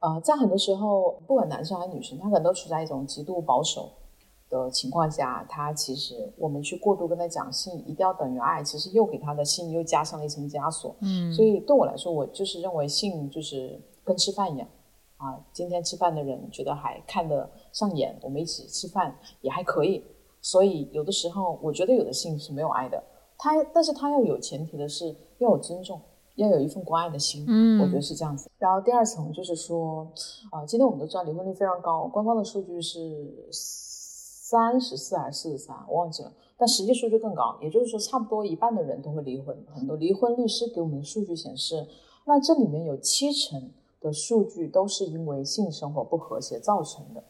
[0.00, 3.90] 呃，在很多时候，不管男生还是女生，他可能都处在一种极度保守。
[4.50, 10.94] 的情况下，他其实我们去过度跟他讲性一定要等于爱，其实又给他的性又加上了一层枷锁。
[11.00, 14.68] 嗯，所以对我来说，我就是认为性就是跟吃饭一样
[15.16, 15.42] 啊。
[15.52, 20.04] 今天吃饭的人觉得还看得上眼，我们一起吃饭也还可以。
[20.44, 23.02] 所以有的时候，我觉得有的性是没有爱的，
[23.38, 25.98] 他但是他要有前提的是要有尊重，
[26.36, 27.46] 要有一份关爱的心。
[27.48, 28.50] 嗯，我觉得是这样子。
[28.58, 30.06] 然后第二层就是说，
[30.52, 33.48] 啊，今天我们都知道离婚率非常高，官方的数据是。
[34.46, 39.56] 三十四还是四十三，我忘记了，但实际数据更高，也就是说，差不多一半的人都会离婚。
[39.74, 41.84] 很多离婚律师给我们的数据显示，
[42.26, 47.24] 那这里面有七成的数据都是因为性生活不和谐造成的。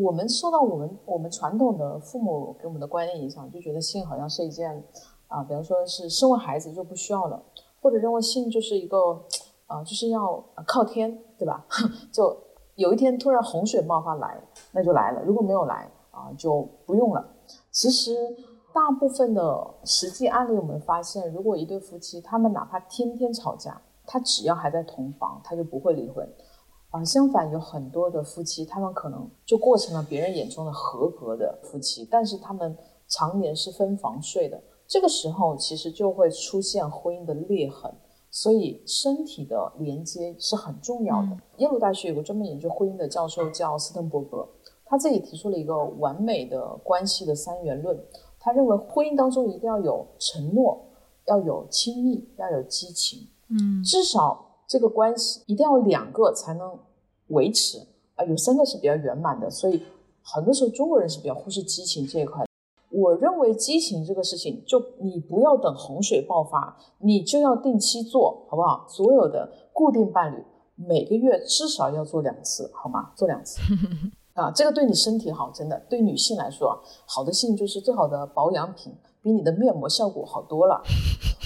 [0.00, 4.82] 我们受到我们我们传统的父母给我们的观念影响，就觉得性好像是一件
[5.28, 7.42] 啊，比方说是生完孩子就不需要了，
[7.80, 9.20] 或者认为性就是一个
[9.66, 11.66] 啊，就是要靠天，对吧？
[12.12, 12.36] 就
[12.74, 14.40] 有一天突然洪水爆发来，
[14.72, 15.90] 那就来了，如果没有来。
[16.16, 17.22] 啊，就不用了。
[17.70, 18.34] 其实，
[18.72, 26.26] 大部分的实际案例，我们发现，如果一对夫妻他们哪怕天天吵架，他只要还在同房，他就不会离婚。
[26.96, 32.76] 啊，相反有很多的夫妻，他们可能就过成了别人眼中的合格的夫妻，但是他们
[33.06, 37.92] 常年是分房睡的，这个时候其实就会出现婚姻的裂痕。
[38.28, 41.28] 所以身体的连接是很重要的。
[41.56, 44.46] 耶鲁大学有个专门研究婚姻的教授叫斯滕伯格，
[44.84, 47.98] 他自己提出了一个完美的关系的三元论。
[48.38, 50.78] 他认为婚姻当中一定要有承诺，
[51.26, 53.26] 要有亲密，要有激情。
[53.48, 56.78] 嗯，至少这个关系一定要两个才能
[57.28, 57.78] 维持
[58.14, 59.50] 啊，有三个是比较圆满的。
[59.50, 59.82] 所以
[60.22, 62.44] 很多时候中国人是比较忽视激情这一块。
[62.90, 68.86] 我认为激情这个事情，就你不要等洪水爆发，你就要定期做好不好？
[68.88, 70.42] 所有的固定伴侣
[70.76, 73.12] 每个月至少要做两次，好吗？
[73.14, 73.60] 做两次
[74.34, 75.78] 啊，这个对你身体好，真的。
[75.90, 78.94] 对女性来说，好的性就是最好的保养品，
[79.26, 80.80] 比你的面膜效果好多了。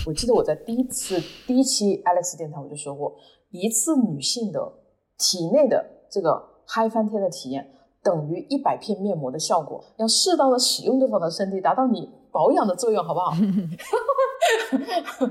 [0.07, 3.16] 我记得我在第一次第一期 Alex 电台我就说过，
[3.53, 4.70] 一次女性的
[5.16, 7.70] 体内的这个嗨翻天的体验。
[8.03, 13.33] 等于一百片面膜的效果，要适当的使用对方的身体，达到你保养的作用，好不好？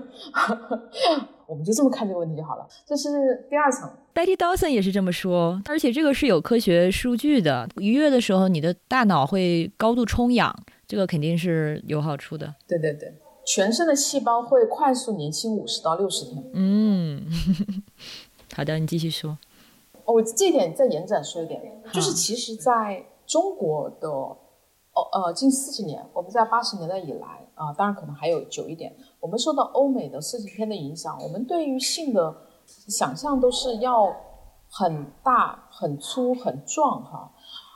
[1.47, 2.67] 我们就这么看这个问题就好了。
[2.85, 3.89] 这是第二层。
[4.13, 7.67] Betty Dawson 也是这么说，而且这个是有科学数据的。
[7.77, 10.55] 愉悦的时候，你的大脑会高度充氧，
[10.89, 12.55] 这个肯定是有好处的。
[12.67, 13.13] 对对对，
[13.45, 16.43] 全身的细胞会快速年轻五十到六十天。
[16.55, 17.27] 嗯，
[18.55, 19.37] 好的，你继续说。
[20.03, 21.61] 我这一点再延展说一点，
[21.93, 24.37] 就是其实在中国的哦
[25.13, 32.35] 呃近四十年，我们在八十年代以来啊，当然可能还有久一点，我们受到欧美的色情片的影响，我们对于性的
[32.65, 34.11] 想象都是要
[34.67, 37.31] 很大、很粗、很壮哈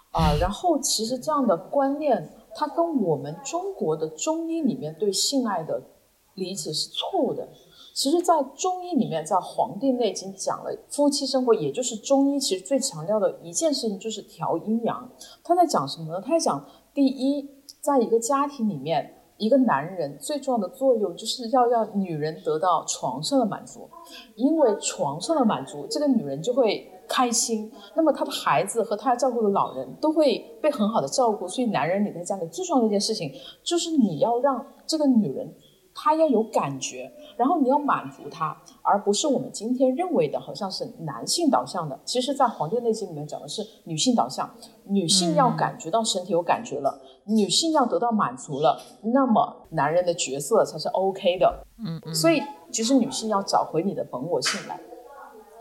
[0.09, 5.81] 啊，然后其实这样的观念，它跟我们中国的中医里面对性爱的
[6.35, 7.47] 理解是错误的。
[7.93, 15.07] 其实，在中医里面，在《黄帝内经》讲了夫妻生活，也就是中医其实最强调的一件事情，就是调阴阳。
[15.43, 16.19] 他在讲什么呢？
[16.19, 17.47] 他在讲，第一，
[17.81, 23.87] 在一个家庭里面，一个男人最重要的作用就是要让女人得到床上的满足，
[24.35, 31.47] 因为床上的满足，这个女人就会开心，那么他的孩子和他要照顾的老人都会被很好的照顾。
[31.47, 35.53] 所以，男人你在家里最重要的一件事情，就是你要让这个女人。
[35.95, 41.99] 她要有感觉，然后你要满足她，而不是我们今天认为的，好像是男性导向的。
[42.03, 44.49] 其实，在《黄帝内经》里面讲的是女性导向，
[44.85, 48.81] 女性要感觉到身体有感觉了，女性要得到满足了，
[49.13, 51.63] 那么男人的角色才是 OK 的。
[51.77, 52.15] 嗯嗯。
[52.15, 52.41] 所以，
[52.71, 54.79] 其实女性要找回你的本我性来。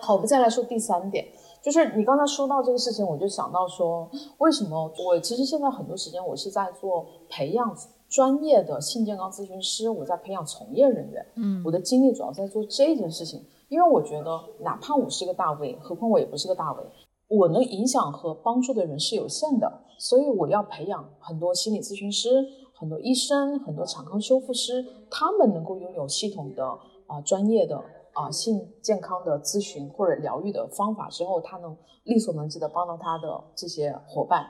[0.01, 1.27] 好，我们再来说第三点，
[1.63, 7.75] 就是你刚才说到这个事情，我就想到说，为什么我其实现在很多时间我是在做培养。
[8.13, 16.83] 专业的性健康咨询师，我在培养从业人员，嗯，我的精力主要在做这件事情，因为我觉得，哪怕我是个大 V，何况我也不是个大 V，
[17.29, 22.45] 我能影响和帮助的人是有限的，所以我要培养很多心理咨询师、
[22.75, 26.67] 很多医生、很多产康修复师，他们能够拥有系统的
[27.07, 27.83] 啊专业的。
[28.13, 34.45] 啊，性健康的咨询或者疗愈的方法之后，他能力所能及的帮到他的这些伙伴，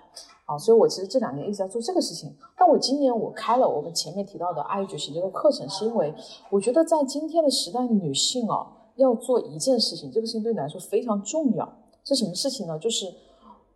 [0.47, 2.35] 啊，所以我其实这两年一直在做这个事情。
[2.57, 6.13] 但我今年我开了我们前面提到的爱与觉醒这个课程，是因为
[6.51, 11.73] 我觉得在今天的时代，女性啊要做一件事情，这个事情对你来说非常重要。
[12.05, 12.79] 是什么事情呢？
[12.79, 13.07] 就是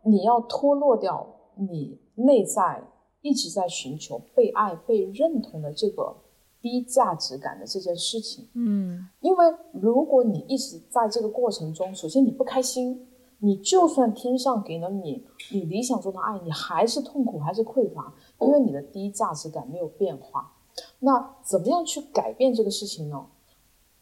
[0.03, 1.25] 你要脱落掉
[1.55, 2.83] 你内在
[3.21, 6.17] 一直在寻求被爱、被认同的这个。
[6.61, 13.07] 低价值感的这件事情，嗯，因为如果你一直在这个过程中，首先你不开心，
[13.39, 20.53] 你就算天上给了你你理想中的爱，你还是痛苦，还是匮乏，因为你的低价值感没有变化。
[20.99, 23.27] 那怎么样去改变这个事情呢？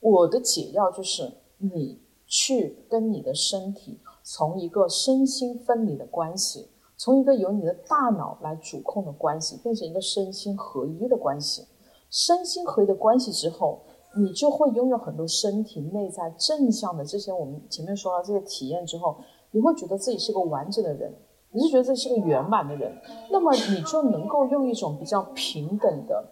[0.00, 11.66] 我的解药就是你去跟你的身体从一个身心分离的关系，从一个由你的大脑来主控的关系，变成一个身心合一的关系。
[12.14, 13.80] 身心合一的关系之后，
[14.16, 19.16] 你就会拥有很多身体内在正向的这些我们前面说到这些体验之后，
[19.50, 21.12] 你会觉得自己是个完整的人，
[21.50, 22.96] 你是觉得自己是个圆满的人，
[23.32, 26.24] 那么你就能够用一种比较平等的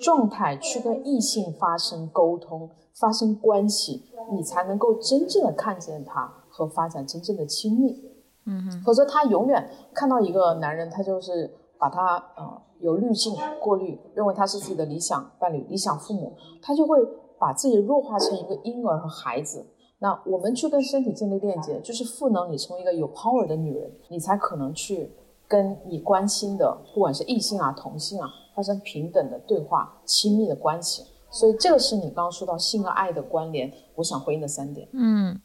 [0.00, 8.00] 状态去跟异性发生沟通、发生关系，你才能够真正的看见他和发展真正的亲密。
[8.44, 12.62] 嗯哼，否则他永远看到一个男人，他就是把他呃。
[12.80, 16.98] 有滤镜过滤，认为他是自己的理想伴侣、理想父母，他就会
[17.38, 19.64] 把自己弱化成一个婴儿和孩子。
[19.98, 25.10] 那我们去跟身体建立链接，就是赋能你成为一个有 power 的女人，你才可能去
[25.48, 31.02] 跟你关心的，不管是异性啊、同性啊，发生平等的对话、亲密的关系。
[31.30, 34.86] 所以这个是你刚刚说到性和爱的关联，我想回应的三点。
[34.92, 35.40] 嗯。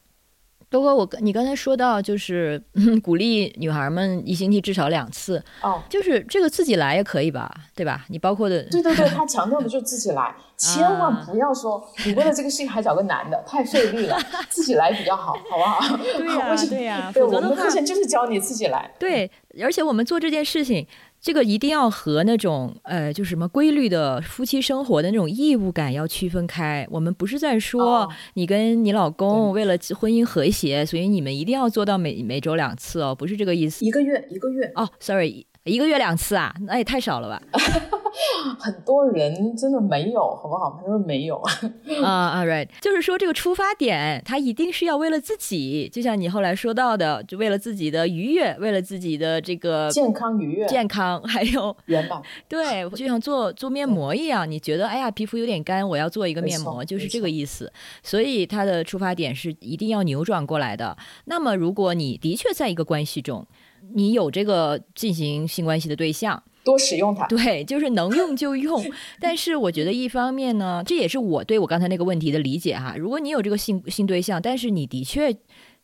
[0.72, 2.60] 不过我你刚才说到就是
[3.04, 8.06] 鼓励女孩们一星期至少两次，哦，就是这个自己来也可以吧，对吧？
[8.08, 14.18] 你包括的，对对对，他强调的 就是自己来，千万不要说你为了这个事情还找个男的，太费力了，
[14.50, 15.98] 自己来比较好，好不好？
[16.18, 18.90] 对呀， 对呀，对，我们的课程就是教你自己来。
[18.98, 19.30] 对，
[19.62, 20.88] 而且我们做这件事情。
[21.22, 26.88] 这个一定要和那种呃，就什么规律的夫妻生活的那种义务感要区分开。
[26.90, 33.86] 我们不是在说你跟你老公为了婚姻和谐，所以你们一定要做到每每周两次哦，不是这个意思。
[33.86, 35.46] 一个月一个月哦，sorry。
[35.66, 37.42] 一个月两次啊，那也太少了吧？
[38.60, 40.78] 很多人真的没有，好不好？
[40.82, 41.38] 他说没有
[42.04, 52.22] 啊啊，right，就是说这个出发点，他一定是要为了自己，就像你后来说到的，就为了自己的愉悦，为了自己的这个健康愉悦、健康 还有圆满。
[52.50, 57.72] 对，就像做做面膜一样，你觉得哎呀皮肤有点干，我要做一个面膜，就是这个意思。
[58.04, 60.98] 所以他的出发点是一定要扭转过来的。
[61.26, 63.46] 那么如果你的确在一个关系中，
[63.94, 67.28] 你有这个进行性关系的对象，多使用它。
[67.28, 68.84] 对，就是能用就用。
[69.20, 72.96] 但是我觉得一方面呢，这也是我对我刚才那个问题的理解哈。
[72.98, 75.36] 如果你有这个性性对象，但是你的确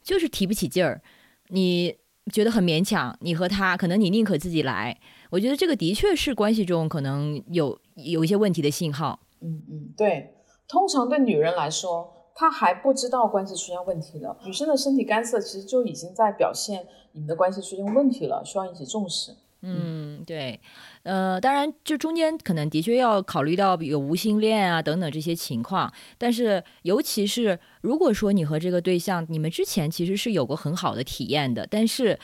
[0.02, 1.02] 就是提不起劲儿，
[1.50, 1.96] 你
[2.32, 4.98] 觉得很勉强，你和他可能你宁可自己来。
[5.30, 9.20] 我觉得这个的确是关系中可能有有一些问题的信号。
[9.42, 10.34] 嗯嗯，对。
[10.68, 12.17] 通常对女人来说。
[12.40, 19.32] 他还不知道关系出现问题了，女生的身体干涩其实就已经在表现你们的关系出现问题了，需要引起重视。
[19.62, 20.62] 嗯，对，
[21.02, 32.20] 呃，当然这中间可能的确要考虑到有无性恋啊等等这些情况，但是尤其是如果说你和这个对象你们之前其实是有过很好的体验的，但是。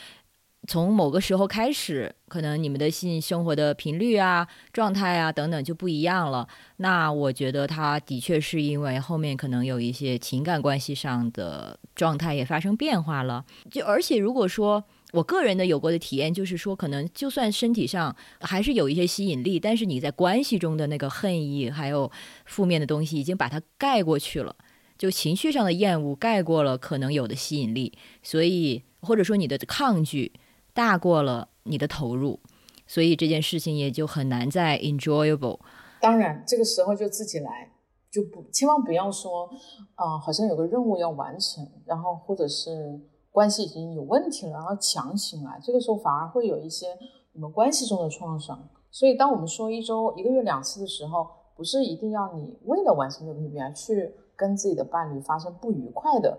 [0.66, 6.47] 从某个时候开始，可能你们的性生活的频率啊、状态啊等等就不一样了。
[6.78, 13.43] 那我觉得他的确是因为后面可能有一些情感关系上的状态也发生变化了。
[13.70, 22.09] 就而且如果说我个人的有过的体验，就是说可能就算身体上还是有一些吸引力，但是你在关系中的那个恨意还有
[22.45, 24.55] 负面的东西已经把它盖过去了，
[24.97, 27.91] 就情绪上的厌恶盖过了可能有的吸引力，
[28.24, 30.32] 所以或者说你的抗拒。
[30.74, 32.39] 大过了你的投入，
[32.88, 35.59] 所以这件事情也就很难再 enjoyable。
[36.01, 37.71] 当然，这个时候就自己来，
[38.11, 39.47] 就不千万不要说，
[39.95, 42.99] 啊，好像有个任务要完成，然后或者是
[43.32, 46.88] 关系已经有问题了，然后强行来，这个时候反而会有一些
[47.34, 48.67] 你们关系中的创伤。
[48.89, 56.38] 所以，当我们说一周一个月两次的时候，不是一定要你为了完成这个 KPI 去跟自己的伴侣发生不愉快的、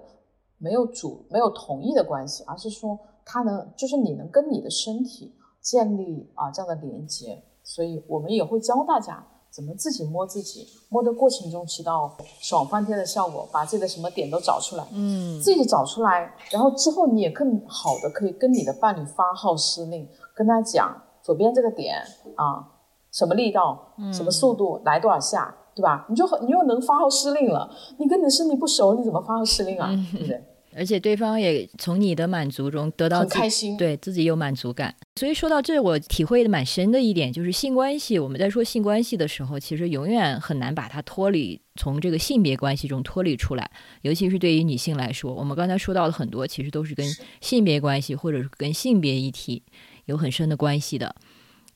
[0.58, 2.98] 没有主、没有同意的关系，而是说。
[3.24, 21.96] 它能就是你能跟你的身体建立啊这样的连接，所以我们也会教大家怎么自己摸自己，摸的过程中起到爽翻天的效果，把自己的什么点都找出来，嗯，自己找出来，然后之后你也更好的可以跟你的伴侣发号施令，跟他讲左边这个点
[22.36, 22.68] 啊，
[23.12, 26.04] 什么力道，什么速度，来多少下，对吧？
[26.10, 29.88] 你就你又能发号施令了，你跟你的身体不熟，你怎么发号施令啊？
[30.12, 30.44] 对不对？
[30.76, 34.94] 而且对方也从你的满足中得到开心，对自己有满足感。
[35.16, 38.18] 所以说到这，我体会的蛮深的一点就是性关系。
[38.18, 43.70] 我们在说性关系的时候，其实永远很难把它脱离从这个性别关系中脱离出来。
[44.02, 47.06] 尤其是对于女性来说，我们刚才说到的很多，其实都是跟
[47.40, 49.62] 性别关系或者是跟性别议题
[50.06, 51.14] 有很深的关系的。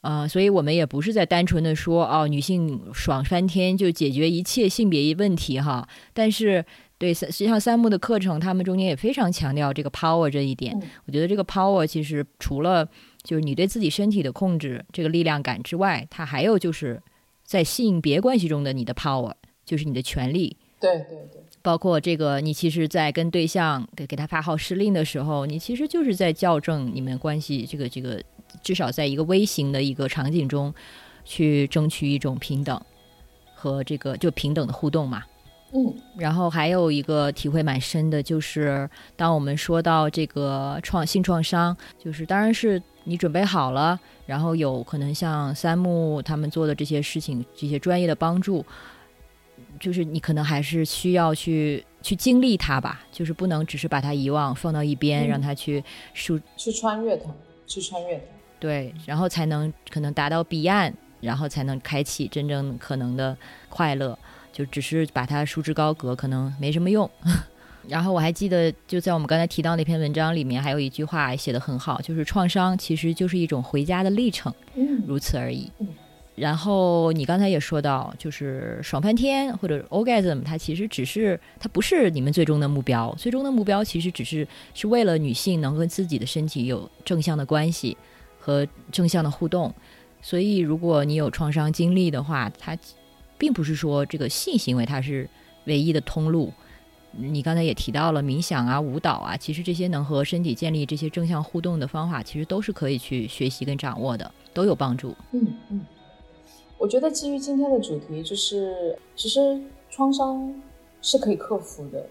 [0.01, 5.89] 啊，所以我们也不是在单纯的说哦，女性爽翻天就解决一切性别问题哈。
[6.13, 6.65] 但是。
[6.99, 10.77] 对，实际上三木的课程，他们中间也非常强调这个 power 这一点。
[11.07, 12.87] 我觉得这个 power 其实除了
[13.23, 17.01] 就是你对自己身体的控制这个力量感之外，它还有就是
[17.45, 19.33] 在性别关系中的你的 power，
[19.65, 20.57] 就是你的权利。
[20.81, 21.43] 对对对。
[21.61, 28.23] 包括这个，你其实，在跟对象给给他发号施令的时候，你其实就是在校正你们关系这个这个，
[28.63, 30.73] 至少在一个微型的一个场景中，
[31.25, 32.81] 去争取一种平等
[33.55, 35.25] 和这个就平等的互动嘛。
[35.73, 48.65] 嗯，然后还有一个体会蛮深的，就是当我们说到这个创性创伤，就是当然是你准备好了，然后有可能像三木他们做的这些事情，这些专业的帮助，
[49.79, 55.85] 就是你可能还是需要去去经历它吧，就是不能只是把它遗忘放到一边，让它去
[56.15, 57.31] 输去穿越它，
[57.67, 58.25] 去穿越它，
[58.59, 60.91] 对，然后才能可能达到彼岸，
[61.21, 63.37] 然后才能开启真正可能的
[63.69, 64.19] 快乐。
[64.59, 67.09] 就只是把它束之高阁，可能没什么用。
[67.87, 74.53] 然后我还记得，就在我们刚才提到那篇文章里面，还有一句话写得很好，就是创伤其实就是一种回家的历程，
[75.07, 75.71] 如此而已。
[76.35, 87.97] 然后你刚才也说到，就是爽翻天或者 orgasm，它其实只是它不是你们最终的目标，最终的目标其实只是是为了女性能跟自己的身体有正向的关系
[88.41, 89.73] 和正向的互动。
[90.21, 92.77] 所以，如果你有创伤经历的话，它
[93.39, 95.29] 并不是说这个性行为它是
[95.67, 96.53] 唯一的通路。
[97.13, 105.15] 你刚才也提到了冥想啊、舞蹈啊，其实这些能和身体建立这些正向互动的方法，其实都是可以去学习跟掌握的，都有帮助。
[105.33, 105.87] 嗯嗯，
[106.77, 109.59] 我觉得基于今天的主题，就是其实
[109.89, 110.55] 创伤
[111.01, 112.07] 是可以克服的。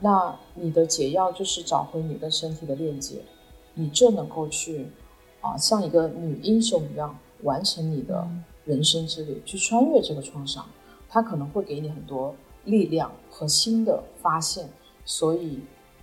[0.00, 3.16] 那你的解药就是找回你跟身体的链接，
[3.74, 4.86] 你就能够去
[5.40, 7.18] 啊，像一个女英雄一样。
[7.42, 8.26] 完成你的
[8.68, 10.64] 人生之旅，去穿越这个创伤，
[11.08, 12.34] 它可能会给你很多
[12.64, 14.68] 力量和新的发现，
[15.04, 15.60] 所以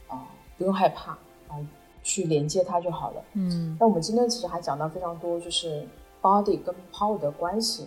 [0.08, 0.28] 啊，
[0.58, 1.12] 不用害怕
[1.48, 1.56] 啊，
[2.04, 3.24] 去连接它就好了。
[3.34, 5.88] 嗯，那我们今天其实还讲到非常多，就是
[6.22, 7.86] body 跟 power 的关系。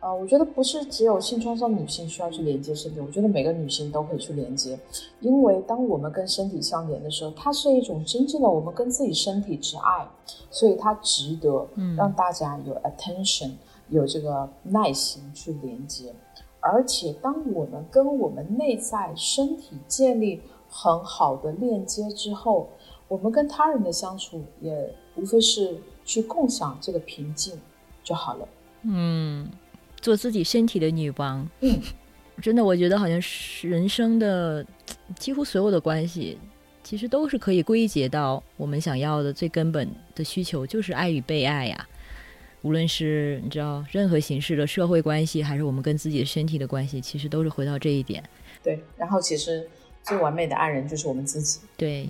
[0.00, 4.78] 呃，我觉得不是只有性创伤女性需要去连接身体，我觉得每个女性都可以去连接，
[5.20, 10.06] 因为当我们跟身体相连的时候，它是一种真正的我们跟自己身体之爱，
[10.52, 11.66] 所以它值得
[11.96, 13.50] 让大家有 attention，
[13.90, 16.14] 有这个耐心去连接。
[16.60, 22.68] 而且当我们跟我们内在身体建立很好的链接之后，
[23.06, 27.58] 我们跟他人的相处也无非是去共享这个平静
[28.02, 28.48] 就好了。
[28.82, 29.48] 嗯。
[30.00, 31.76] 做自己身体的女王，嗯，
[32.40, 34.64] 真的，我觉得好像是人生的
[35.18, 36.38] 几乎所有的关系，
[36.84, 41.88] 其实都是可以归结到我们想要的最根本的需求，就是爱与被爱呀。
[42.68, 48.22] 无论是你知道任何形式的社会关系，还是我们跟自己的身体的关系，其实都是回到这一点。
[48.62, 49.66] 对，然后其实
[50.02, 51.60] 最完美的爱人就是我们自己。
[51.78, 52.06] 对，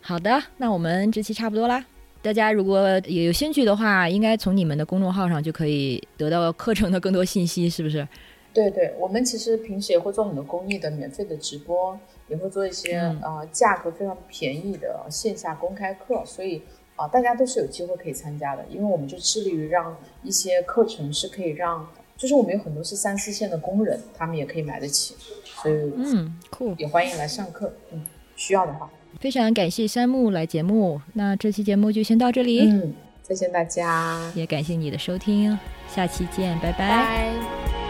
[0.00, 1.84] 好的，那我们这期差不多啦。
[2.22, 8.08] 大家如果也有兴趣的话，应该从你们的公众号上就可以得到课程的更多信息，是不是？
[8.52, 11.96] 对对，我们其实平时也会做很多公益的、免费的直播，
[12.26, 16.60] 也会做一些呃价格非常便宜的线下公开课，所以
[16.96, 18.64] 啊，大家都是有机会可以参加的。
[18.70, 25.14] 因为我们就致力于让一些课程是可以让，就是我们有很多是三四线的工人，他们也可以买得起，
[25.62, 28.04] 所以嗯，酷，也欢迎来上课，嗯，
[28.36, 28.90] 需要的话。
[29.20, 32.68] 非常感谢山木来节目，那这期节目就先到这里。
[32.68, 35.56] 嗯，再见大家，也感谢你的收听，
[35.88, 37.83] 下期见，拜拜。